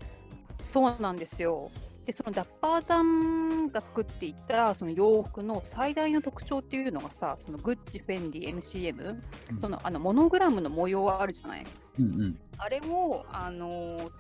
[0.59, 1.71] そうなんですよ。
[2.05, 11.67] で、そのダッパーダンが作っていたその洋服の最大の特徴っていうのがさ、そのグッチ、フェンディ、MCM、うんそのあのモノグラムの模様はあるじゃない？
[11.99, 12.39] うんうん。
[12.59, 14.11] あれを、あのー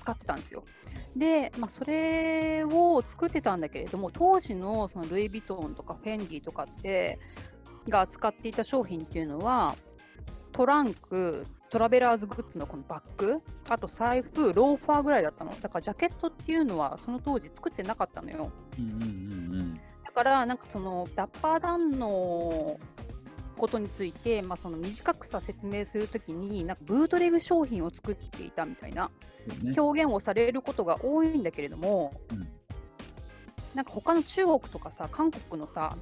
[0.00, 0.62] 使ってたんですよ。
[1.16, 7.18] で、まあ、それを作ってたんだけれども、当時のそのルイ・ヴィトンとかフェンディとかって
[7.88, 9.74] が扱っていた商品っていうのは、
[10.52, 15.54] トランク、トラベラーズグッズのこのバッグ、あと財布、ローファーぐらいだったの。
[15.60, 18.50] だからジャケットっていうのはその当時作ってなかったのよ。
[18.78, 22.80] うんうんうんだからなんかそのダッパーダンの
[23.56, 29.12] ことについて、まあ、その短くさ説明するときになんかブートレグ商品を作っていたみたいな
[29.76, 32.48] 表現をされることが多いんだけれども、うん
[33.74, 35.96] なんか他の中国とかさ韓国のさ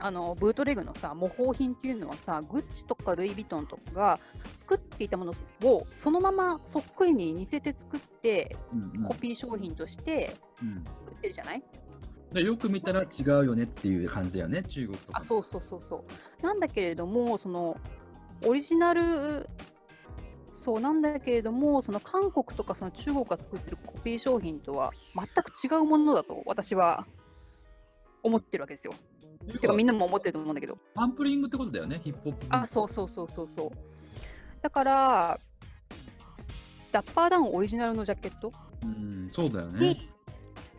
[0.00, 4.20] あのブートレグのさ模倣品っていうのはさグッチとかルイ・ヴィトンとかが
[4.58, 5.34] 作っていたもの
[5.64, 11.62] をそのままそっくりに似せて作ってうんうんコピー商品としてうん売ってるじゃない、
[12.32, 15.24] でよく見たら違うよねっていう感じだよね、中国とかあ。
[15.24, 16.04] そうそうそうそ
[16.40, 16.42] う。
[16.42, 17.76] なんだけれども、その
[18.44, 19.48] オリジナル、
[20.52, 27.06] そうなんだけれども、その韓国とかその中国が作ってるコピー商品とは全く違うものだと私は
[28.22, 28.92] 思ってるわけですよ。
[29.52, 30.78] てかみんなも思ってると思うんだけど。
[30.94, 32.46] サンプリングってことだよね、ヒップホップ。
[32.50, 33.70] あ、そうそうそうそうそう。
[34.62, 35.40] だから、
[36.92, 39.80] ダッパーダウンオリジナルのジャケットうん、そうだよね。
[39.80, 40.08] に、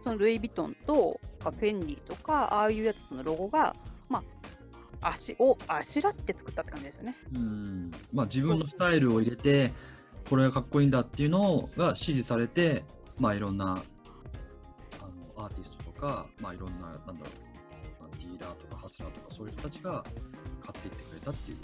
[0.01, 3.75] そのルイ・ヴィトンとかフェンディとか、ああいうやつのロゴが、
[4.07, 4.23] ま
[5.01, 7.15] あ、足をあしらって作ったって感じですよね。
[7.33, 7.91] うん。
[8.13, 9.73] まあ自分のスタイルを入れて、
[10.29, 12.83] これがかっこいいんだっていうのが支持されて、
[13.19, 13.81] まあいろんな
[15.01, 17.48] あのアーティストとか、まあいろんな、なんだろう、
[18.39, 20.03] まあディーとかハスラーとかそういう人たちが
[20.61, 21.63] 買っていってくれたっていうこ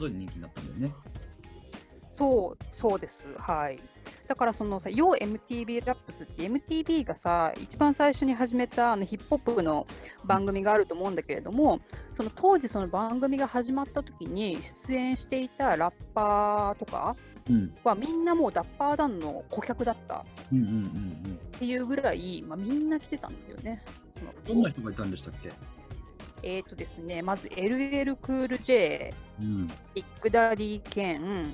[0.00, 0.94] とで人気になったんだよね。
[2.18, 3.24] そう、そうです。
[3.38, 3.78] はい。
[4.26, 9.86] だからそのさ、要 MTV ラップスって MTV がさ、一番最初に始めたあのヒップホップの
[10.24, 11.80] 番組があると思うんだけれども、
[12.12, 17.16] その当時その番組が始まった時に出演していたラッパーとか
[17.48, 17.74] うん。
[17.84, 20.24] はみんなもうダッパーダンの顧客だったっ。
[21.58, 23.82] ていうぐらい、まあ、みんな来てたんだよね。
[24.10, 25.50] そのどんな人がいたんでしたっけ？
[26.42, 29.66] えっ、とですね、まず LL クール J、うん。
[29.94, 31.52] ビッグダディ・ケン、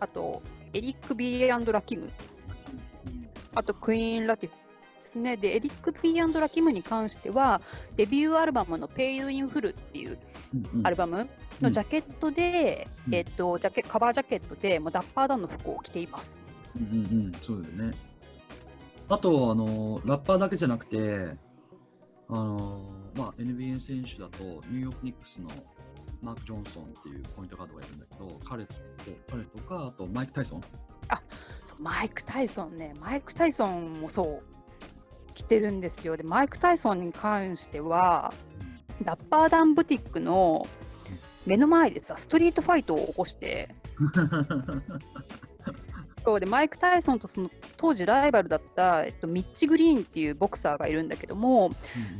[0.00, 2.10] あとエリック・ビーラキム、
[3.54, 4.56] あとクイーン・ラティフ
[5.04, 5.36] ですね。
[5.36, 7.60] で、エリック・ビーラキムに関しては、
[7.96, 10.18] デビューアルバムの Pay You in Full っていう
[10.82, 11.28] アルバム
[11.60, 16.40] のジャケットで、うんえっと、ジャケカバージャケットで、もうダッパーダウンの服を着ています。
[16.76, 17.96] うんうんうん、そうだよね。
[19.08, 21.36] あと、あの、ラッパーだけじゃなくて、
[22.28, 25.48] あの、まあ、NBA 選手だと、ニューヨークニックスの
[26.22, 28.74] マーク・ジョンソンっていうポイントガードがいるんだけど、彼と、
[29.30, 30.60] 彼とか、あとマイク・タイソン。
[31.64, 36.16] そうマイク・タイソンね、マイク・タイソンもそう、着てるんですよ。
[36.16, 38.32] で、マイク・タイソンに関しては、
[39.02, 40.66] ダッパーダンブティックの
[41.44, 43.74] 目の前でさ、ストリートファイトを起こして、
[46.24, 51.70] そうでマイク・タイソンとその当時ライバルだった、えっと、ミッチ・グリーンっていうボクサーがいるんだけども、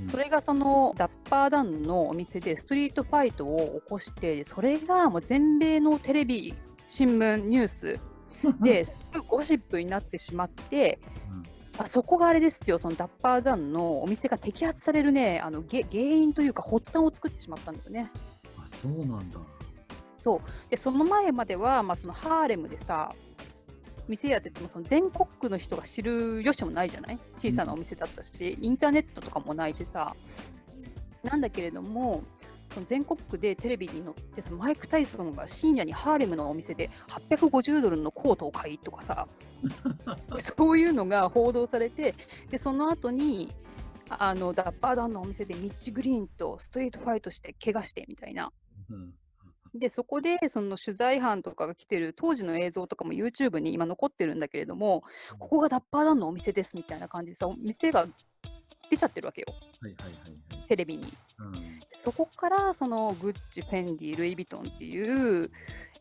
[0.04, 6.54] それがそのダッパーダウンのお店でストリートファイトを起こして、それがもう全米のテレビ、
[6.88, 8.00] 新聞、ニュース
[8.60, 10.98] ですごいゴシップになってしまって、
[11.78, 18.10] あそこがあれですよ、そのダッパーダウンのお店が摘発されるね、あのげ原因というか発端を作ってしまったんだよね。
[18.62, 19.38] あ、そうなんだ。
[20.70, 23.12] でその前までは、まあ、そのハーレムでさ
[24.08, 27.18] 店やっててもその全国区の人が知るよしもないじゃない？
[27.38, 30.14] 小さなお店だったし、インターネットとかもないしさ。
[31.22, 32.24] なんだけれども
[32.74, 39.28] その全国区でテレビに載ってそのマイク・タイソンが深夜にハーレムのお店で850ドルのコートを買いとかさ
[40.56, 42.14] そういうのが報道されて
[42.50, 43.54] でその後に
[44.08, 48.52] あのダッパーダウンのお店でミッチ・グリーンとストリートファイトして怪我してみたいな。
[48.90, 49.14] うん
[49.74, 55.02] で、そこでその取材班とかが来てる当時の映像とかも YouTube に今残ってるんだけれども、
[55.38, 58.06] ここがダッパーダウンのお店ですみたいな感じでさ、お店が
[58.90, 59.46] 出ちゃってるわけよ、
[59.80, 60.68] はいはいはいはい。
[60.68, 61.04] テレビに。
[61.38, 65.50] うんそこからそのグッチ、フェンディ、ルイ・ヴィトンっていう、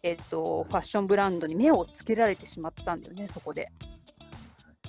[0.01, 3.71] えっと、ファッションブランドに目をつけられてしまったんだよね、そこで。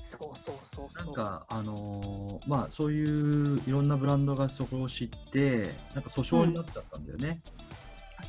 [0.06, 1.04] そうそうそうそう。
[1.06, 7.42] なんか、あのーまあ、そういういろんなブランドがそこを知って、なんか訴訟になっちゃったんだよね。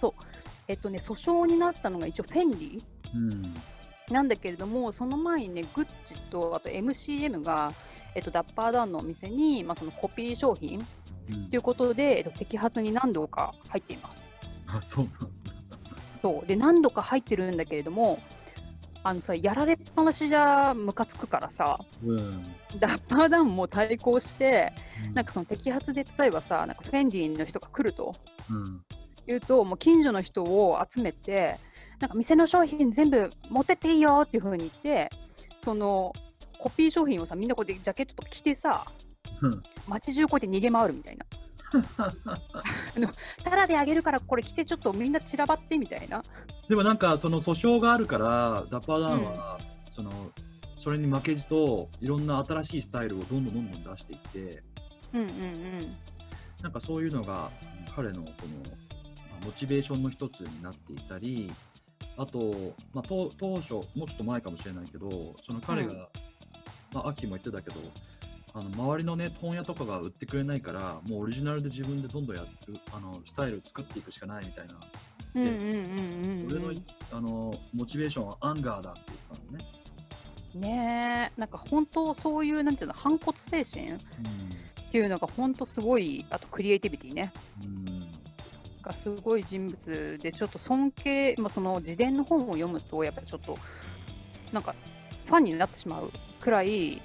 [0.02, 0.43] そう。
[0.68, 2.82] えっとね、訴訟になったのが一応フェンディ
[3.16, 3.54] うん。
[4.10, 7.72] なんだけれども、その前にね、グッチとあと MCM が、
[8.16, 10.86] えっと、ダッパーダウンのお店に、まあ、そのコピー商品
[11.32, 14.36] うんということで、えっと、摘発に何度か入っています。
[14.68, 15.08] あ、そう。
[16.22, 18.20] そうで何度か入ってるんだけれども、
[19.04, 22.44] あのさ、やられっぱなしじゃムカつくからさ、うん。
[22.80, 24.72] ダッパーダウンも対抗して、
[25.14, 28.16] なんかその摘発で例えばさ、なんかフェンディの人が来ると
[28.50, 28.82] うん。
[29.28, 31.58] いうと、もう近所の人を集めて、
[32.00, 35.10] なんか店の商品全部持ってっていいよっていう風に言って、
[35.64, 36.14] その
[36.60, 38.86] コピー商品をさみんなこうやってジャケットとか着てさ
[39.42, 39.64] うん。
[39.88, 41.26] 街中こうやって逃げ回るみたいな。
[41.98, 42.14] あ
[43.00, 43.10] の
[43.44, 46.24] タダであげるからこれ着てちょっとみんな散らばってみたいな。
[46.70, 49.60] でもなんかその訴訟があるからダッパーダウンは、
[49.92, 50.12] その
[50.80, 54.64] それに負けじといろんな新しいスタイルをどんどんどんどん出していって
[55.14, 55.98] うんうんうん。
[56.62, 57.50] なんかそういうのが
[57.96, 58.83] 彼のこのまあ
[59.46, 61.52] モチベーションの一つになっていたり
[62.18, 62.54] あと、
[62.94, 66.00] まあ、当当初もうちょっと前かもしれないけどその彼が、うん
[66.94, 67.76] まあ、秋も言ってたけど
[68.56, 74.76] あの周りのね問屋とかが売ってくれないからもうオリジナルで自分でどんどんやるあのスタイルを作っていくしかないみたいな。
[75.36, 75.56] うんうんうん
[76.42, 76.86] うん俺のうん。
[77.12, 79.66] あのモチベーションはアンガーだって言って
[80.54, 80.68] たのね。
[80.76, 81.40] ねえ。
[81.40, 83.94] なんか本当そういうなんていうの反骨精神？
[83.94, 83.98] っ
[84.92, 87.34] ていうのが本当すごいあとクリエイティビティね。
[87.64, 88.03] うんうん
[88.84, 93.58] がすごい人物でちょっと尊敬、まあ、その自伝の本を読むとやっぱりちょっと
[94.52, 94.76] なんか
[95.26, 97.02] ファンになってしまうくらい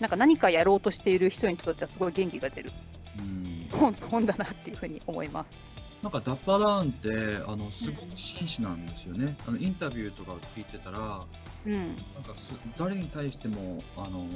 [0.00, 2.72] なんか何かやろうとしている人にとってはすごい元気が出る
[3.18, 5.60] うん本本だなっていうふうに思います。
[6.02, 9.36] なんかダッパーダウンってあのすごく紳士なんですよね。
[9.46, 11.24] あのインタビューとかを聞いてたら
[11.66, 14.26] うんなんかす誰に対してもあの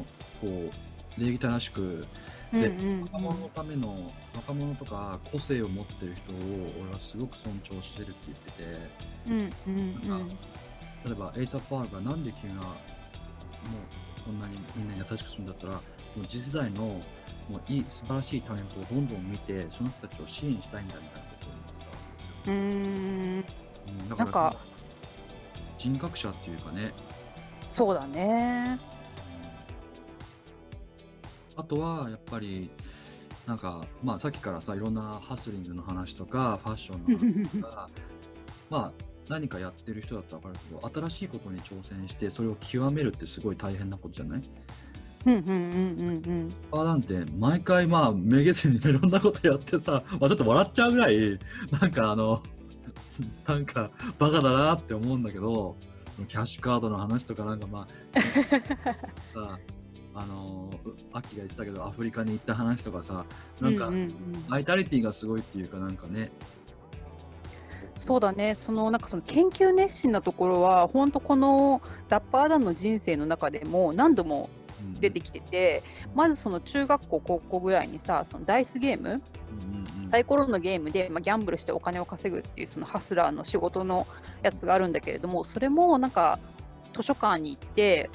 [0.41, 0.71] こう
[1.19, 2.07] 礼儀正しく
[2.53, 3.03] でうんうん。
[3.03, 6.37] 若者のための若者とか個性を持ってる人を
[6.83, 8.91] 俺はすごく尊重してるって言ってて。
[9.27, 10.29] うんうんうん。
[11.05, 12.73] 例えばエイサッパーがなんで君はもう
[14.25, 15.81] こんなにみんなに優しくするんだったらも
[16.23, 17.01] う次世代のも
[17.57, 22.55] ういい素晴らしいタレントをどんどん見てその人たちを支援したいんだみたいなことを言ってたんですよ。
[22.55, 23.45] うーん。
[23.89, 24.57] うんだなんか。
[25.79, 26.93] 人格者っていうかね。
[27.69, 28.79] そうだね。
[31.63, 32.71] あとはやっぱり
[33.47, 37.89] なんかまあさっきからさいろんなハスリングの話とかファッションの話とか
[38.71, 38.93] まあ
[39.29, 44.43] 何かやってる人だったら分かるけど新しいことに挑戦してそれを極めるってすごい大変なことじゃない？
[45.25, 46.53] うんうんうんうんうん。
[46.73, 51.39] あーなんて毎回まあめげずにいろんなことやってさ、まあ、ちょっと笑っちゃうぐらい
[51.81, 52.43] なんかあの
[53.47, 55.77] なんかバカだなって思うんだけど
[56.29, 58.19] キャッシュカードの話とかなんかまあ
[59.33, 59.59] さ
[60.15, 60.71] あの
[61.13, 63.25] アキが言ってたけどアフリカに行った話とかさ
[63.61, 64.47] なんかうんうんうん。
[64.49, 66.31] バイタリティがすごいっていうかなんかね。
[67.97, 74.51] そうだね、そのなんかその研究熱心なところは、本当このダッパーダンの人生の中でも何度も
[74.81, 74.95] うん。
[74.95, 75.83] 出てきてて、
[76.15, 80.11] まずその中学校、高校ぐらいにさ、そのダイスゲーム、うんうんうん。
[80.11, 84.09] サイコロのゲームで、まあ、ギャンブルしてお金を稼ぐっていうそのハスラーの仕事の
[84.43, 86.41] やつがあるんだけれども、それもなんか
[86.97, 88.11] 図書館に行って、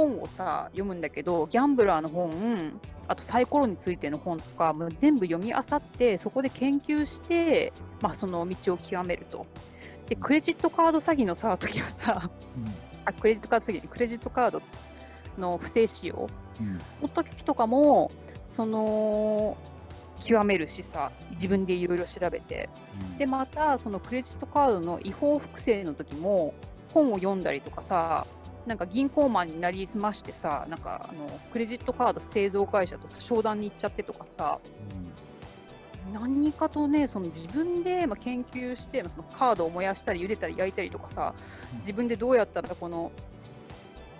[0.00, 9.46] 本をさ、読むんだけど、ギャンブラーの本、あとサイコロについての本とか、もう全部読み漁って、そこで研究して、まあ、その道を極めると。
[10.08, 12.30] で、クレジットカード詐欺のさ、時はさ、
[13.04, 14.62] あクレジットカード詐欺、クレジットカード
[15.36, 16.28] の不正使用
[16.60, 18.10] うんうんの時とかも、
[18.48, 19.56] その、
[20.22, 22.68] 極めるしさ、自分でいろいろ調べて。
[23.12, 26.54] うんで、また、そのクレジットカードの違法複製の時も、
[26.94, 28.26] 本を読んだりとかさ、
[28.66, 34.58] なんか銀行マンになりすましてさ、なんかあのクレジットカード製造会社とさ商談に行っちゃってとかさ、
[36.12, 41.34] 何かとね、その自分でまあ研究して、まあそのカードを燃やしたり茹でたり焼いたりとかさ
[41.72, 43.12] うん、自分でどうやったらこの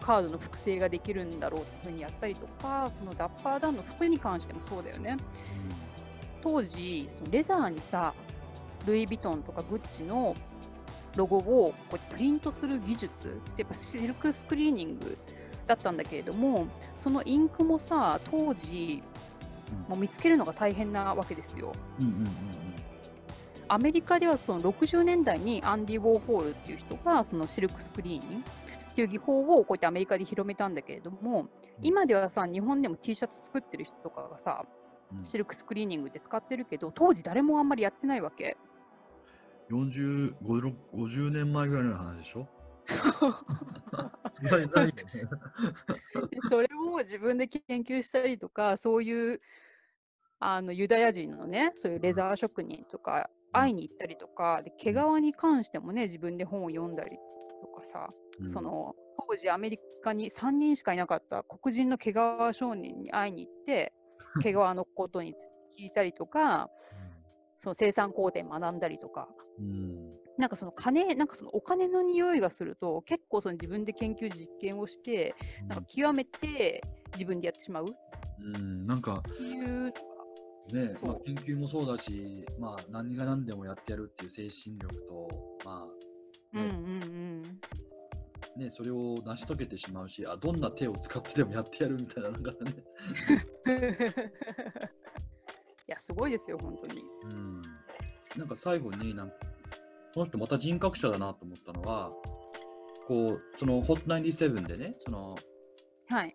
[0.00, 5.16] カードの複製ができるんだろうっていうふうにやったりとか、そのダッパーダウンの服に関してもそうだよね。
[6.42, 8.14] 当時、そのレザーにさ、
[8.86, 10.34] ルイ・ヴィトンとかグッチの
[11.16, 15.18] ロゴをこうプリントする技術ってやっぱシルクスクリーニング
[15.66, 16.66] だったんだけれども、
[16.98, 19.02] そのインクもさ、当時、
[19.88, 21.72] もう見つけるのが大変なわけですよ。
[22.00, 22.26] うんうんうん
[23.72, 28.44] アメリカではその60年代にアンディ・ウォーホールっていう人がそのシルクスクリーニング
[28.90, 31.46] っていう技法をこうやってアメリカで広めたんだけれども、
[31.80, 34.64] 今ではさ、日本でも T シャツ作ってる人とかがさ、
[35.14, 38.56] うんシルクスクリーニングって使ってるけど、当時誰もあんまりやってないわけ。
[39.70, 42.48] 40 50 50年前ぐらいの話でしょ？
[46.48, 49.40] それを自分で研究したりとか、そういう
[50.40, 57.18] あのユダヤ人のね、そういうレザー職人とか会いに行ったりとか、で毛皮に関してもね、自分で本を読んだり
[57.60, 58.08] とかさ、
[58.52, 58.94] その
[59.28, 62.16] 当時アメリカに3人しかいなかった黒人の毛皮
[62.52, 63.92] 商人に会いに行って、
[64.42, 65.48] 毛皮のことについて
[65.84, 66.70] 聞いたりとか、
[67.60, 70.20] その生産工程学んだりとか、うん。
[70.38, 75.34] なんかその金、なんかそのお金の匂いがすると、結構その自分で研究実験をして、
[75.68, 76.82] なんか極めて
[77.14, 77.84] 自分でやってしまう。
[77.84, 77.86] っ
[78.42, 79.92] うん、なんかていう
[80.72, 85.28] ね、まあ、研究もそうだし、まあ、何が何でもやってやるっていう精神力と、
[85.64, 85.88] まあ
[86.54, 87.60] うんうねんうん。
[88.56, 92.58] ね、それを成し遂げてしまうし、あどんな手を使ってでもやってやるみたいな、なんかね。
[95.90, 97.02] いや、すごいですよ、本当に。
[97.24, 97.62] うん、
[98.36, 99.34] なんか最後になんか、
[100.14, 102.12] この人また人格者だなと思ったのは、
[103.08, 105.36] こう、その HOT97 でね、その、
[106.08, 106.34] はい。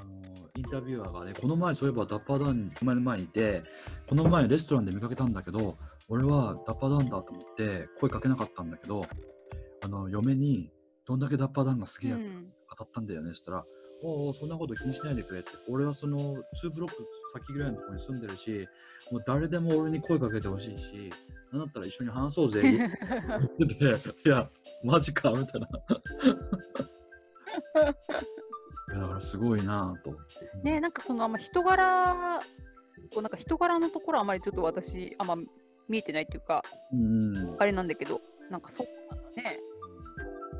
[0.00, 3.62] あのインタビュアーがね、この前そういえばダッパーダウン前の前にいて、
[4.08, 5.78] この前レストランで見かけたんだけど、
[6.08, 9.06] 俺はダッパーダウンだと思って声かけなかったんだけど、
[9.82, 10.72] あの嫁に
[11.06, 13.64] どんだけダッパーダウンが好きやうん語ったんだよね、そしたら、
[14.06, 16.96] おうおうそんなこと気にしないでくれって、俺はその2ブロック
[17.32, 18.68] 先ぐらいのところに住んでるし、
[19.10, 21.10] もう誰でも俺に声かけてほしいし、
[21.52, 23.84] なんだったら一緒に話そうぜ言ってて、
[24.24, 24.48] いや、
[24.84, 25.66] マジかみたいな。
[28.88, 30.16] いやだからすごいなぁと。
[30.62, 32.40] ねなんかそのあんま人柄、
[33.12, 35.36] こうなんか人柄のところあまりちょっと私、あんま
[35.88, 39.58] 見えてないっていうか、うんうんあれなんだけど、なんかそうなんだね。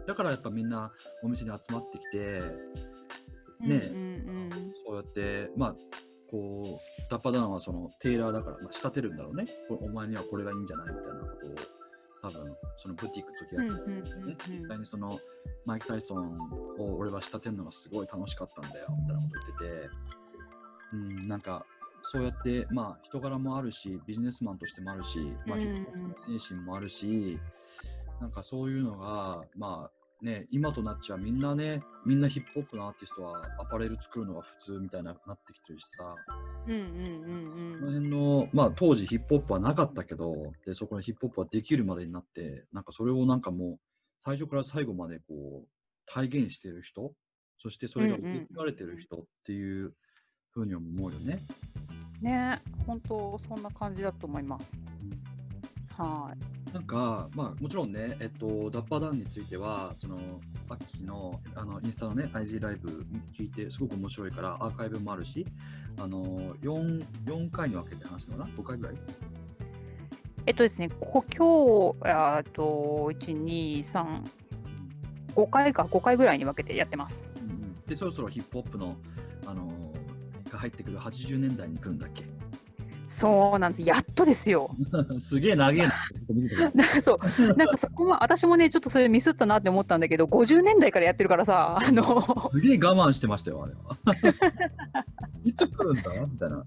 [0.08, 0.92] だからやっぱみんな
[1.22, 2.42] お店に集まってきて、
[3.60, 3.80] ね。
[4.86, 5.76] そうやって、まあ、
[6.30, 9.46] こう、ダッパダウンはそのテイラーだから、まあ、仕立てるんだろうね。
[9.68, 11.54] これお前にはこれがいいんじゃないみたいなことを、
[12.22, 14.36] 多分、そのブティックの時やってたんだよね。
[14.48, 15.18] 実際にその、
[15.64, 16.38] マイク・タイソン
[16.78, 19.90] を俺は仕立てるのがすごい楽しかったんだよ、みたいなこと言ってて、
[20.92, 21.64] うん、なんか、
[22.02, 27.38] そうやって、まあ、人柄もあるし、ビジネスマンとしてもあるし、まあ、精神もあるし、
[28.20, 36.14] なんかそういうのが、まあ、ね、今となっちゃみんなね、みんなヒップホップのアーティストはアパレル作るのが普通みたいななってきてるしさ、
[36.66, 43.78] うんうんうんこの辺の、まあ当時ヒップホップはなかったけど、で、そこのヒップホップはできるまでになって、なんかそれをなんかもう、
[44.24, 45.68] 最初から最後までこう、
[46.06, 47.12] 体現してる人、
[47.58, 49.92] そしてそれが受け継がれてる人っていう
[50.52, 51.44] ふうに思うよね。
[52.20, 52.24] うん。
[52.24, 54.74] ね本当そんな感じだと思います。
[55.96, 56.32] は
[56.70, 56.72] い。
[56.74, 60.16] なんか、まあもちろんね、えっと、ダッパーダウンについては、その、
[60.68, 65.46] アッキーのあのインスタのね、IG ライブ聞いて、すごく面白いから、アーカイブもあるし、
[65.98, 68.96] あの、4, 4回に分けて話すのかな ?5 回ぐらい？
[70.46, 71.94] えっとですね、こ今
[72.44, 74.22] 日、と、1、2、3、
[75.34, 77.24] 5回か、5回ぐらいに分けてやってます。
[77.42, 78.96] うんうんで、そろそろヒップホップの、
[79.46, 79.92] あの
[80.50, 82.24] が入ってくる80年代に来るんだっけ？
[83.16, 83.82] そうなんです。
[83.82, 84.70] やっとですよ。
[85.18, 85.94] すげえ長えな。
[86.74, 93.96] なんかそう、なんかそこも、私もね、ちょっとそれミスったなって思ったんだけど、50年代からやってるからさ、あの、すげえ我慢してましたよ、あれは。
[95.44, 96.10] いつ来るんだ？
[96.26, 96.62] みたいな。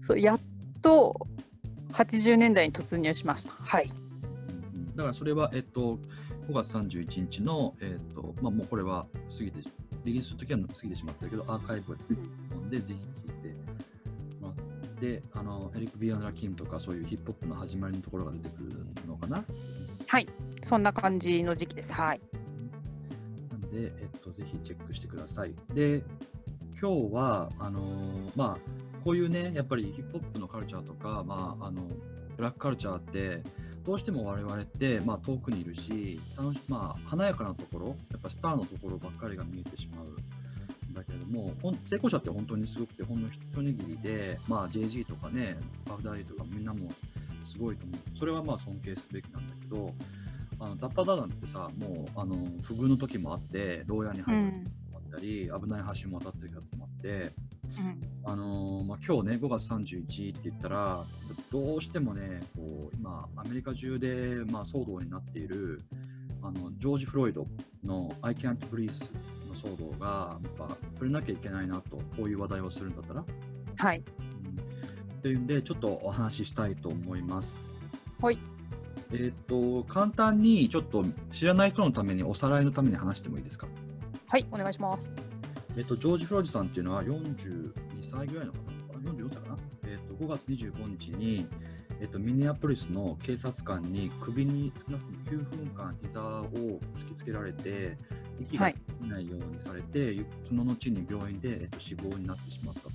[0.00, 0.40] そうやっ
[0.82, 1.28] と
[1.92, 3.52] 80年代に突入しました。
[3.52, 3.88] はい。
[4.96, 6.00] だからそれは、えっと、
[6.48, 9.60] 5月31日の、えっと、まあ、もうこれは過ぎて、
[10.04, 11.96] リリースするときは過ぎてしまったけど、アーカイブ
[12.68, 12.94] でぜひ
[13.28, 13.65] 聞いて
[14.96, 19.44] もらって、あの、エリック・ビアンドラ・キムとか、そういうヒップホップの始まりのところが出てくるのかな。
[20.06, 20.28] はい。
[20.62, 21.92] そんな感じの時期です。
[21.92, 22.20] はい。
[23.50, 25.54] なんで、えっと、ぜひチェックしてください。
[25.74, 26.02] で、
[26.80, 31.82] 今日は、あのーまあ、こういうね、やっぱりヒップホップのカルチャーとか、まあ、あの、
[32.36, 33.42] ブラックカルチャーって、
[33.84, 36.20] どうしても我々って、まあ、遠くにいるし、
[36.68, 40.35] まあ、華やかなところ、やっぱスターのところばっかりが見えてしまうん
[40.96, 41.52] だけれども、
[41.88, 46.90] 成功者って本当にすごくて、ほんの一握りで、まあ、JG とかね、パフダディとかみんなも
[47.44, 48.18] すごいと思う。
[48.18, 49.94] それはまあ尊敬すべきなんだけど、
[50.58, 54.64] あのダッパーダダンってさ、もうあの不遇の時もあって、牢屋にう入ったん。
[54.64, 57.32] 時もあったり、危ない橋も渡ってる時もあって、
[57.78, 61.04] うんあのーまあ、今日ね、5月31って言ったら、
[61.52, 65.82] どうしてもね、こう今、アメリカ中で、まあ、騒動になっている
[66.42, 67.46] あのジョージ・フロイド
[67.84, 68.88] の I Can't Breathe の
[69.66, 73.24] 騒動が、やっぱ触れなきゃいけないなと、こういう話題をするんだったら。
[73.76, 73.98] はい。
[73.98, 77.66] うんというんで、ちょっとお話ししたいと思います。
[78.20, 78.38] はい。
[79.12, 83.66] えっ、と、簡単にちょっと知らない人のために、おさらいのために話してもいいですか？
[84.28, 84.46] はい。
[84.52, 85.12] お願いします。
[85.76, 88.58] えっ、と、ジョージ・フロイドさんっていうのは42歳ぐらいの方
[89.00, 89.12] な？
[89.12, 89.58] のかな、44歳かな？
[89.84, 91.46] えっ、と、5月25日に、
[92.00, 97.98] えっ、と、ミネアポリスの警察官に首に少なくとも9分間膝を突きつけられて、
[98.38, 100.16] 息ができないようにされて、
[100.48, 102.90] その後に病院で、えっと死亡になってしまったと。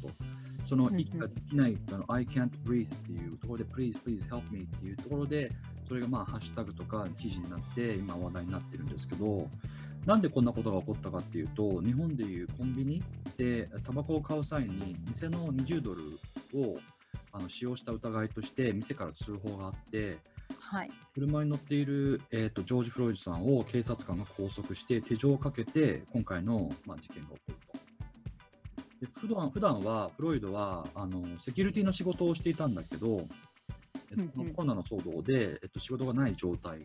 [0.66, 5.52] その息ができない、あの I can't breathe っていうところで、please, please help me っていうところで、
[5.88, 9.49] それがまあハッシュタグとか記事になって、今話題になってるんですけど、
[10.06, 13.04] なんでこんなことが起こったかっていうと、日本でいうコンビニ
[13.38, 16.04] でタバコを買う際に、店の20ドル
[16.54, 16.80] を
[17.34, 20.18] あの使用した疑いとして、店から通報があって、
[20.60, 20.91] はい。
[21.14, 27.80] 車に乗っている、えー、とジョージ・フロイドさんを警察官が拘束して手錠をかけて今回の、まあ、事件が起こると。
[29.02, 33.28] で普段普段はフロイドはあのセキュリティの仕事をしていたんだけど、
[34.12, 36.80] えっとうんうんコロナの騒動で、えっと、仕事がない状態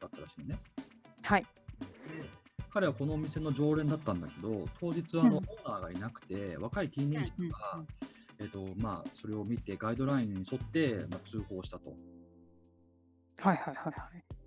[0.00, 0.58] だったらしいのね。
[1.22, 1.46] はい。
[2.72, 7.84] 彼はこのお店の常連だったんだけど、当日はあの、うんオーナーがいなくて、若いティーンエイジャーが、
[8.38, 11.92] えっとまあ、それを見て、ガイドラインに沿って、まあ、通報したと。
[13.40, 13.92] はいはいはいは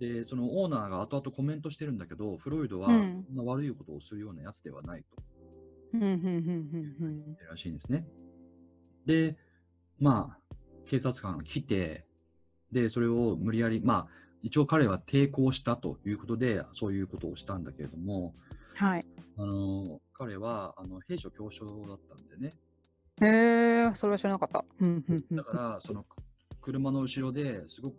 [0.00, 5.22] で、そのオーナーが後々コメントしてるんだけど、フロイドはうんそんな悪いことをするようなやつではないと
[5.94, 6.16] うんうんうん
[7.00, 8.06] うんらしいんですね。
[9.06, 9.36] で、
[9.98, 12.04] まあ、警察官が来て、
[12.72, 14.08] で、それを無理やり、まあ、
[14.42, 18.34] 一応彼は抵抗したということで、そういうことをしたんだけれども、
[18.74, 19.06] はい。
[19.36, 22.52] あの彼はあの兵所恐怖症だったんでね、
[23.20, 24.64] へえ、それは知らなかった。
[24.80, 26.04] うんうんうんだから、その
[26.60, 27.96] 車の後ろですごく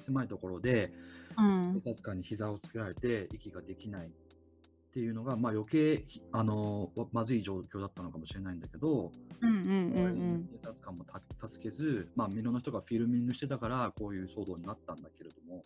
[0.00, 0.92] 狭いところで、
[1.38, 15.64] うん警察官に膝をつけられて息ができないっていうのが、まあ、余計ひあのわまずい状況だったのかもしれないんだけど、うんうんうん警察官もた助けず、まあ、いろんな人がフィルミングしてたから、こういう騒動になったんだけれども、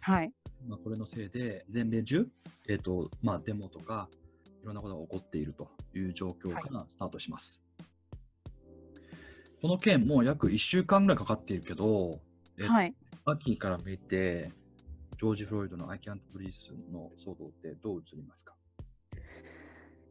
[0.00, 0.32] はい。
[0.66, 2.26] まあ、これのせいで全米中、
[2.68, 4.08] えーとまあ、デモとか
[4.62, 7.62] いろんなことが起こっているという状況からスタートします。
[9.60, 12.20] この件もう約1週間ぐらいかかっているけど、
[12.58, 12.94] えはい。
[13.24, 14.52] アッキーから見て、
[15.18, 18.54] ジョージ・フロイドの I can't breathe の騒動ってどう映りますか？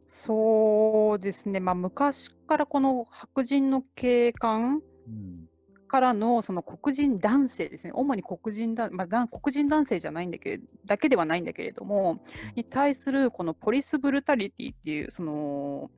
[0.07, 1.59] そうですね。
[1.59, 5.47] まあ、昔からこの白人の警官うん。
[5.87, 12.23] からのその黒人男性ですね、主に黒人だ、まあ、だ黒人男性じゃないんだけれだけではないんだけれども、
[12.55, 15.91] に対するこのポリスブルタリティっていう、その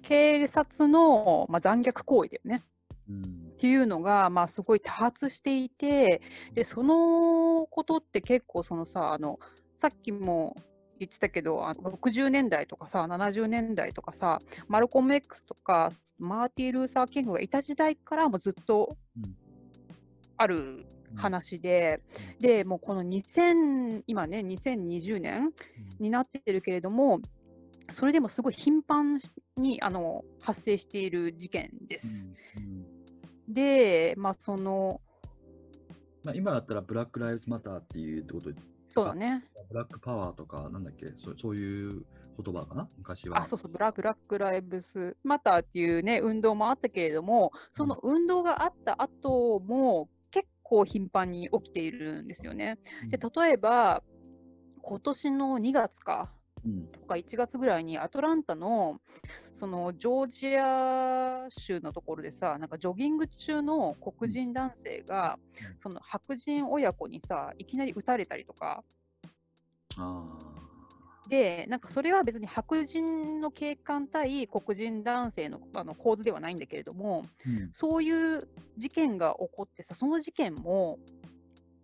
[0.00, 2.62] 警察の、まあ、残虐行為だよね。
[3.10, 6.22] うんっていうのが、まあ、すごい多発していて、
[6.54, 9.38] でそのことって結構そのさあの
[9.76, 10.56] さっきも
[10.98, 19.36] 言ってたけどあの60年代とかさ70年代とかさマルコム X とかマーティー・ルーサー・キングがいた時代からもずっとうん。
[20.38, 20.86] ある
[21.16, 22.00] 話で、
[22.40, 25.50] でもうこの2000今ね2020年
[25.98, 27.20] になってるけれども
[27.92, 29.18] それでもすごい頻繁
[29.58, 32.30] にあの発生している事件です。
[32.56, 32.64] うん。
[32.64, 32.89] うん
[33.52, 35.00] で、まあその。
[36.22, 39.44] まあ、今だったらブラック・ライブズ・マターっていうってことで、そうだね。
[39.70, 42.04] ブラックパワーとか、なんだっけ、そそういう
[42.42, 42.88] 言葉かな？
[42.98, 43.38] 昔は。
[43.38, 52.78] あ、そうそう、ブラブラック・ライブス・マターっていうね、運動もあったけれども、その運動があった後も結構頻繁に起きているんですよね。
[53.04, 53.10] うん。
[53.10, 54.02] で、例えば、
[54.82, 56.39] 今年の2月か、うん
[56.92, 59.00] とか1月ぐらいにアトランタの
[59.52, 65.38] そのジョージア州のところでさなんかジョギング中の黒人男性が、
[65.70, 65.78] うん。
[65.78, 68.82] その白人親子にさいきなり撃たれたりとか。
[69.96, 70.38] あ
[71.28, 77.70] でなんかそれは別に白人の警官対黒人男性のあの構図ではないんだけれどもーうん。
[77.72, 80.98] そういう事件が起こってさその事件も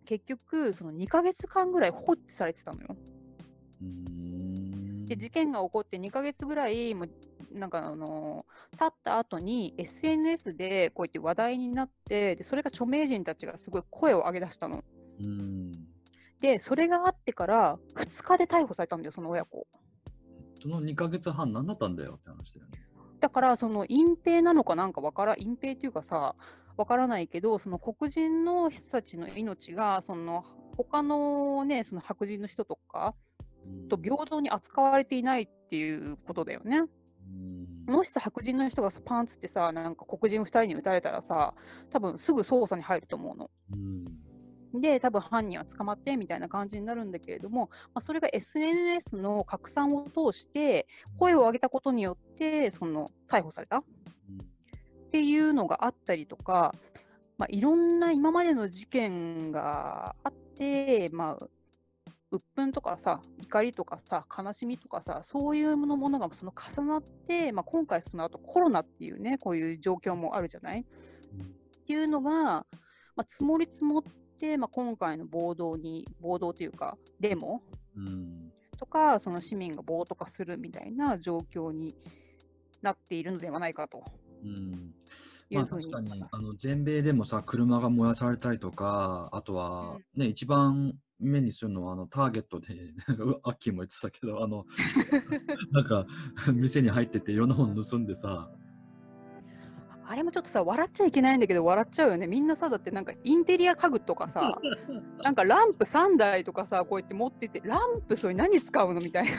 [0.04, 2.96] 結局その2ヶ月間ぐらい放置されてたのよ。
[3.82, 4.35] うーん
[5.06, 7.10] で事件が起こって2ヶ月ぐらいもう
[7.58, 8.44] なんかあの
[8.78, 14.84] 経った後に SNS でこうやって話題になってでそれが著名人たちがすごい声を上げ出したの。
[15.20, 15.72] うん
[16.40, 19.66] でそれがあってから2日で逮捕されたんだよその親子。
[20.60, 22.86] その2ヶ月半何だったんだよって話だよね。
[23.20, 26.34] だからその隠蔽なのかなんかわから隠蔽っていうかさ
[26.76, 30.44] わからないけどその黒人の人たちの命がその
[30.76, 33.25] 他のねその白人の人とかうん
[33.88, 36.78] と平等に扱われていないっていうことだよね。
[36.78, 41.54] うんもしさ白人の人がさパンツってさなんか黒人2人に撃たれたらさ
[41.90, 43.50] 多分すぐ捜査に入ると思うの。
[43.72, 44.06] うん
[44.80, 50.86] で多分犯人は捕まってみたいな感じになるんだけれども、まあ、それが SNS の拡散を通して
[51.18, 53.82] 声を上げたことによってその逮捕されたっ
[55.10, 56.74] ていうのがあったりとか、
[57.38, 61.46] まあ、いろんな今までの事件があって、まあ、
[62.32, 70.80] 鬱憤とかさ怒りとかさ悲しみとかさそういうものものがその重なって、まあ、今回その後コロナっていうねこういう状況もあるじゃない？
[70.80, 70.84] っ
[71.86, 72.64] ていうのが、ま
[73.18, 74.02] あ、積もり積もっ
[74.38, 77.62] て、まあ、今回の暴動に暴動というかデモ
[77.96, 78.52] うん。
[78.76, 81.94] とかその市民が暴徒化するみたいな状況に
[82.82, 84.04] なっているのではないかと。
[84.44, 84.92] うん。
[85.50, 86.24] まあいうふうに確かに。
[86.30, 92.74] あの全米でもさ車が燃やされたりとかあとは、ね一番目にするのはあのターゲットで
[93.18, 94.66] うアッキーも言ってたけどあの
[95.72, 96.06] なんか
[96.52, 98.50] 店に入ってていろんなもの盗んでさ
[100.08, 102.28] あれもちょっとさ、笑っちゃいけないんだけど、笑っちゃうよね。
[102.28, 104.56] みんなさ、だってなんかインテリア家具とかさ、
[105.24, 109.30] なんかランプ3台とかさ、こうやって持ってて、ランプそれ何使うのみたいな。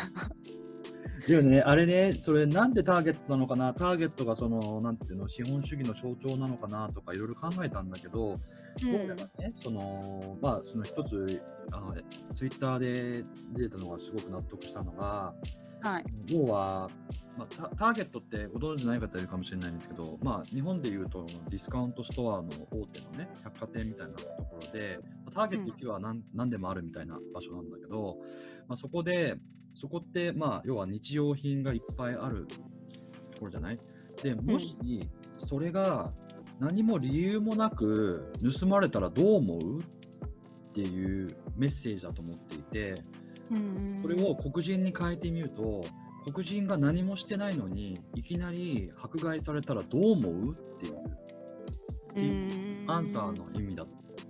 [1.26, 8.34] でもね、あれね、それなんでターゲットなのかな、ターゲットがその、なんていうの、資本主義の象徴なのかなとかいろいろ考えたんだけど、
[8.84, 8.92] うん。
[8.92, 11.96] どうやらね、その、まあ、その一つ、あの、
[12.36, 13.24] ツイッターで
[13.54, 15.34] 出てたのがすごく納得したのが、
[15.82, 16.04] はい。
[16.28, 16.90] 要は、
[17.38, 28.18] まあ、タターゲットってご存知ない方いるかもしれないんですけど、まあ、日本でいうとディスカウントストアの大手のね、百貨店みたいなところで、まあターゲット1は何,、何でもあるみたいな場所なんだけど、
[28.68, 29.36] まあ、そこで、
[29.76, 33.78] そこって、まあ、要は日用品がいっぱいあるところじゃない？
[34.24, 34.76] で、もし、
[35.38, 36.10] それが
[36.60, 39.84] 何も理由もなく盗まれたらどう思うっ
[40.74, 43.02] ていうメッセージだと思っていて、
[43.52, 45.84] うんこれを黒人に変えてみると、
[46.32, 51.18] 黒人が何もしてないのに、いきなり迫害されたらどう思うっていう
[52.18, 52.92] うん。
[52.92, 53.86] アンサーの意味だ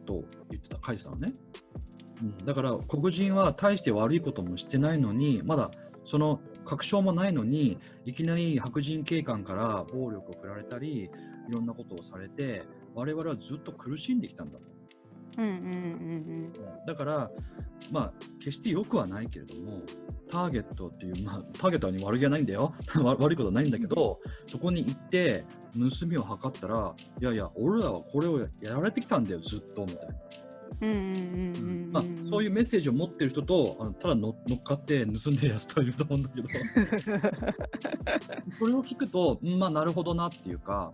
[0.06, 1.32] と言ってた、書いてたのね。
[2.22, 5.72] うん、だから黒人は大して悪いこともしてないのに、まだ
[6.04, 11.10] その確証もないのに、いきなり白人警官から暴力を振られたり、
[11.48, 14.66] いろんなことをされて、我々はずっと苦しんできたんだと。
[15.38, 16.54] うんうんうん
[16.88, 17.32] だから、
[17.92, 19.82] まあ、決して良くはないけれども、
[20.30, 22.74] ターゲットっていう、まあ、ターゲットに悪気はないんだよ。
[23.04, 25.44] 悪悪いことはないんだけど、そこに行って、
[25.74, 30.16] 盗みを図ったら、いやいや、俺らはこれをやられてきたんだよ、ずっと、みたいな。
[30.80, 36.48] うんうんうんうんうんまあ、そういうメッセージを持ってる人と、あのただ乗乗っかって盗んでるやつといると思うんだけど、
[38.60, 40.94] それを聞くと、うんまあ、なるほどなっていうか、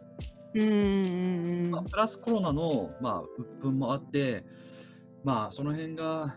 [0.55, 4.45] うんまあ、プラスコロナの、まあ、鬱憤もあって、
[5.23, 6.35] まあ、その辺が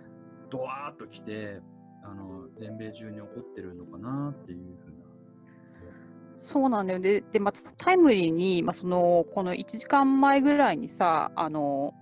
[0.50, 1.60] ドワーッときて、
[2.02, 4.96] あの全米中に起こってるのかなっていうふうな。
[6.38, 11.94] そうなんだよでで、またタイムリーに、まあ、そのこの1時間前ぐらいにさあの、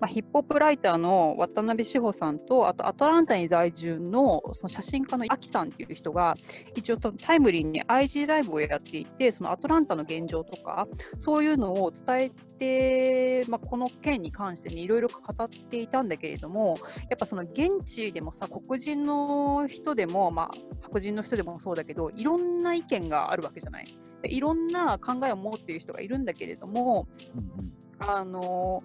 [0.00, 6.34] まあ、ヒップホップライターの渡辺志保さんとあとアトランタに在住のその写真家のアキさんっていう人が
[6.76, 10.86] 一応タイムリーに IG ライブをやっていてそのアトランタの現状とか
[11.18, 16.76] そういうのを伝えて、まあ、この件に関してねいろいろ語っていたんだけれども
[17.10, 20.50] やっぱその現地でもさ黒人の人でも、まあ、
[20.82, 23.86] 白人の人でもそうだけどいろんな意見があるわけじゃない。
[24.22, 28.80] でいろんな考えを持っている人がいるんだけれども、うんあの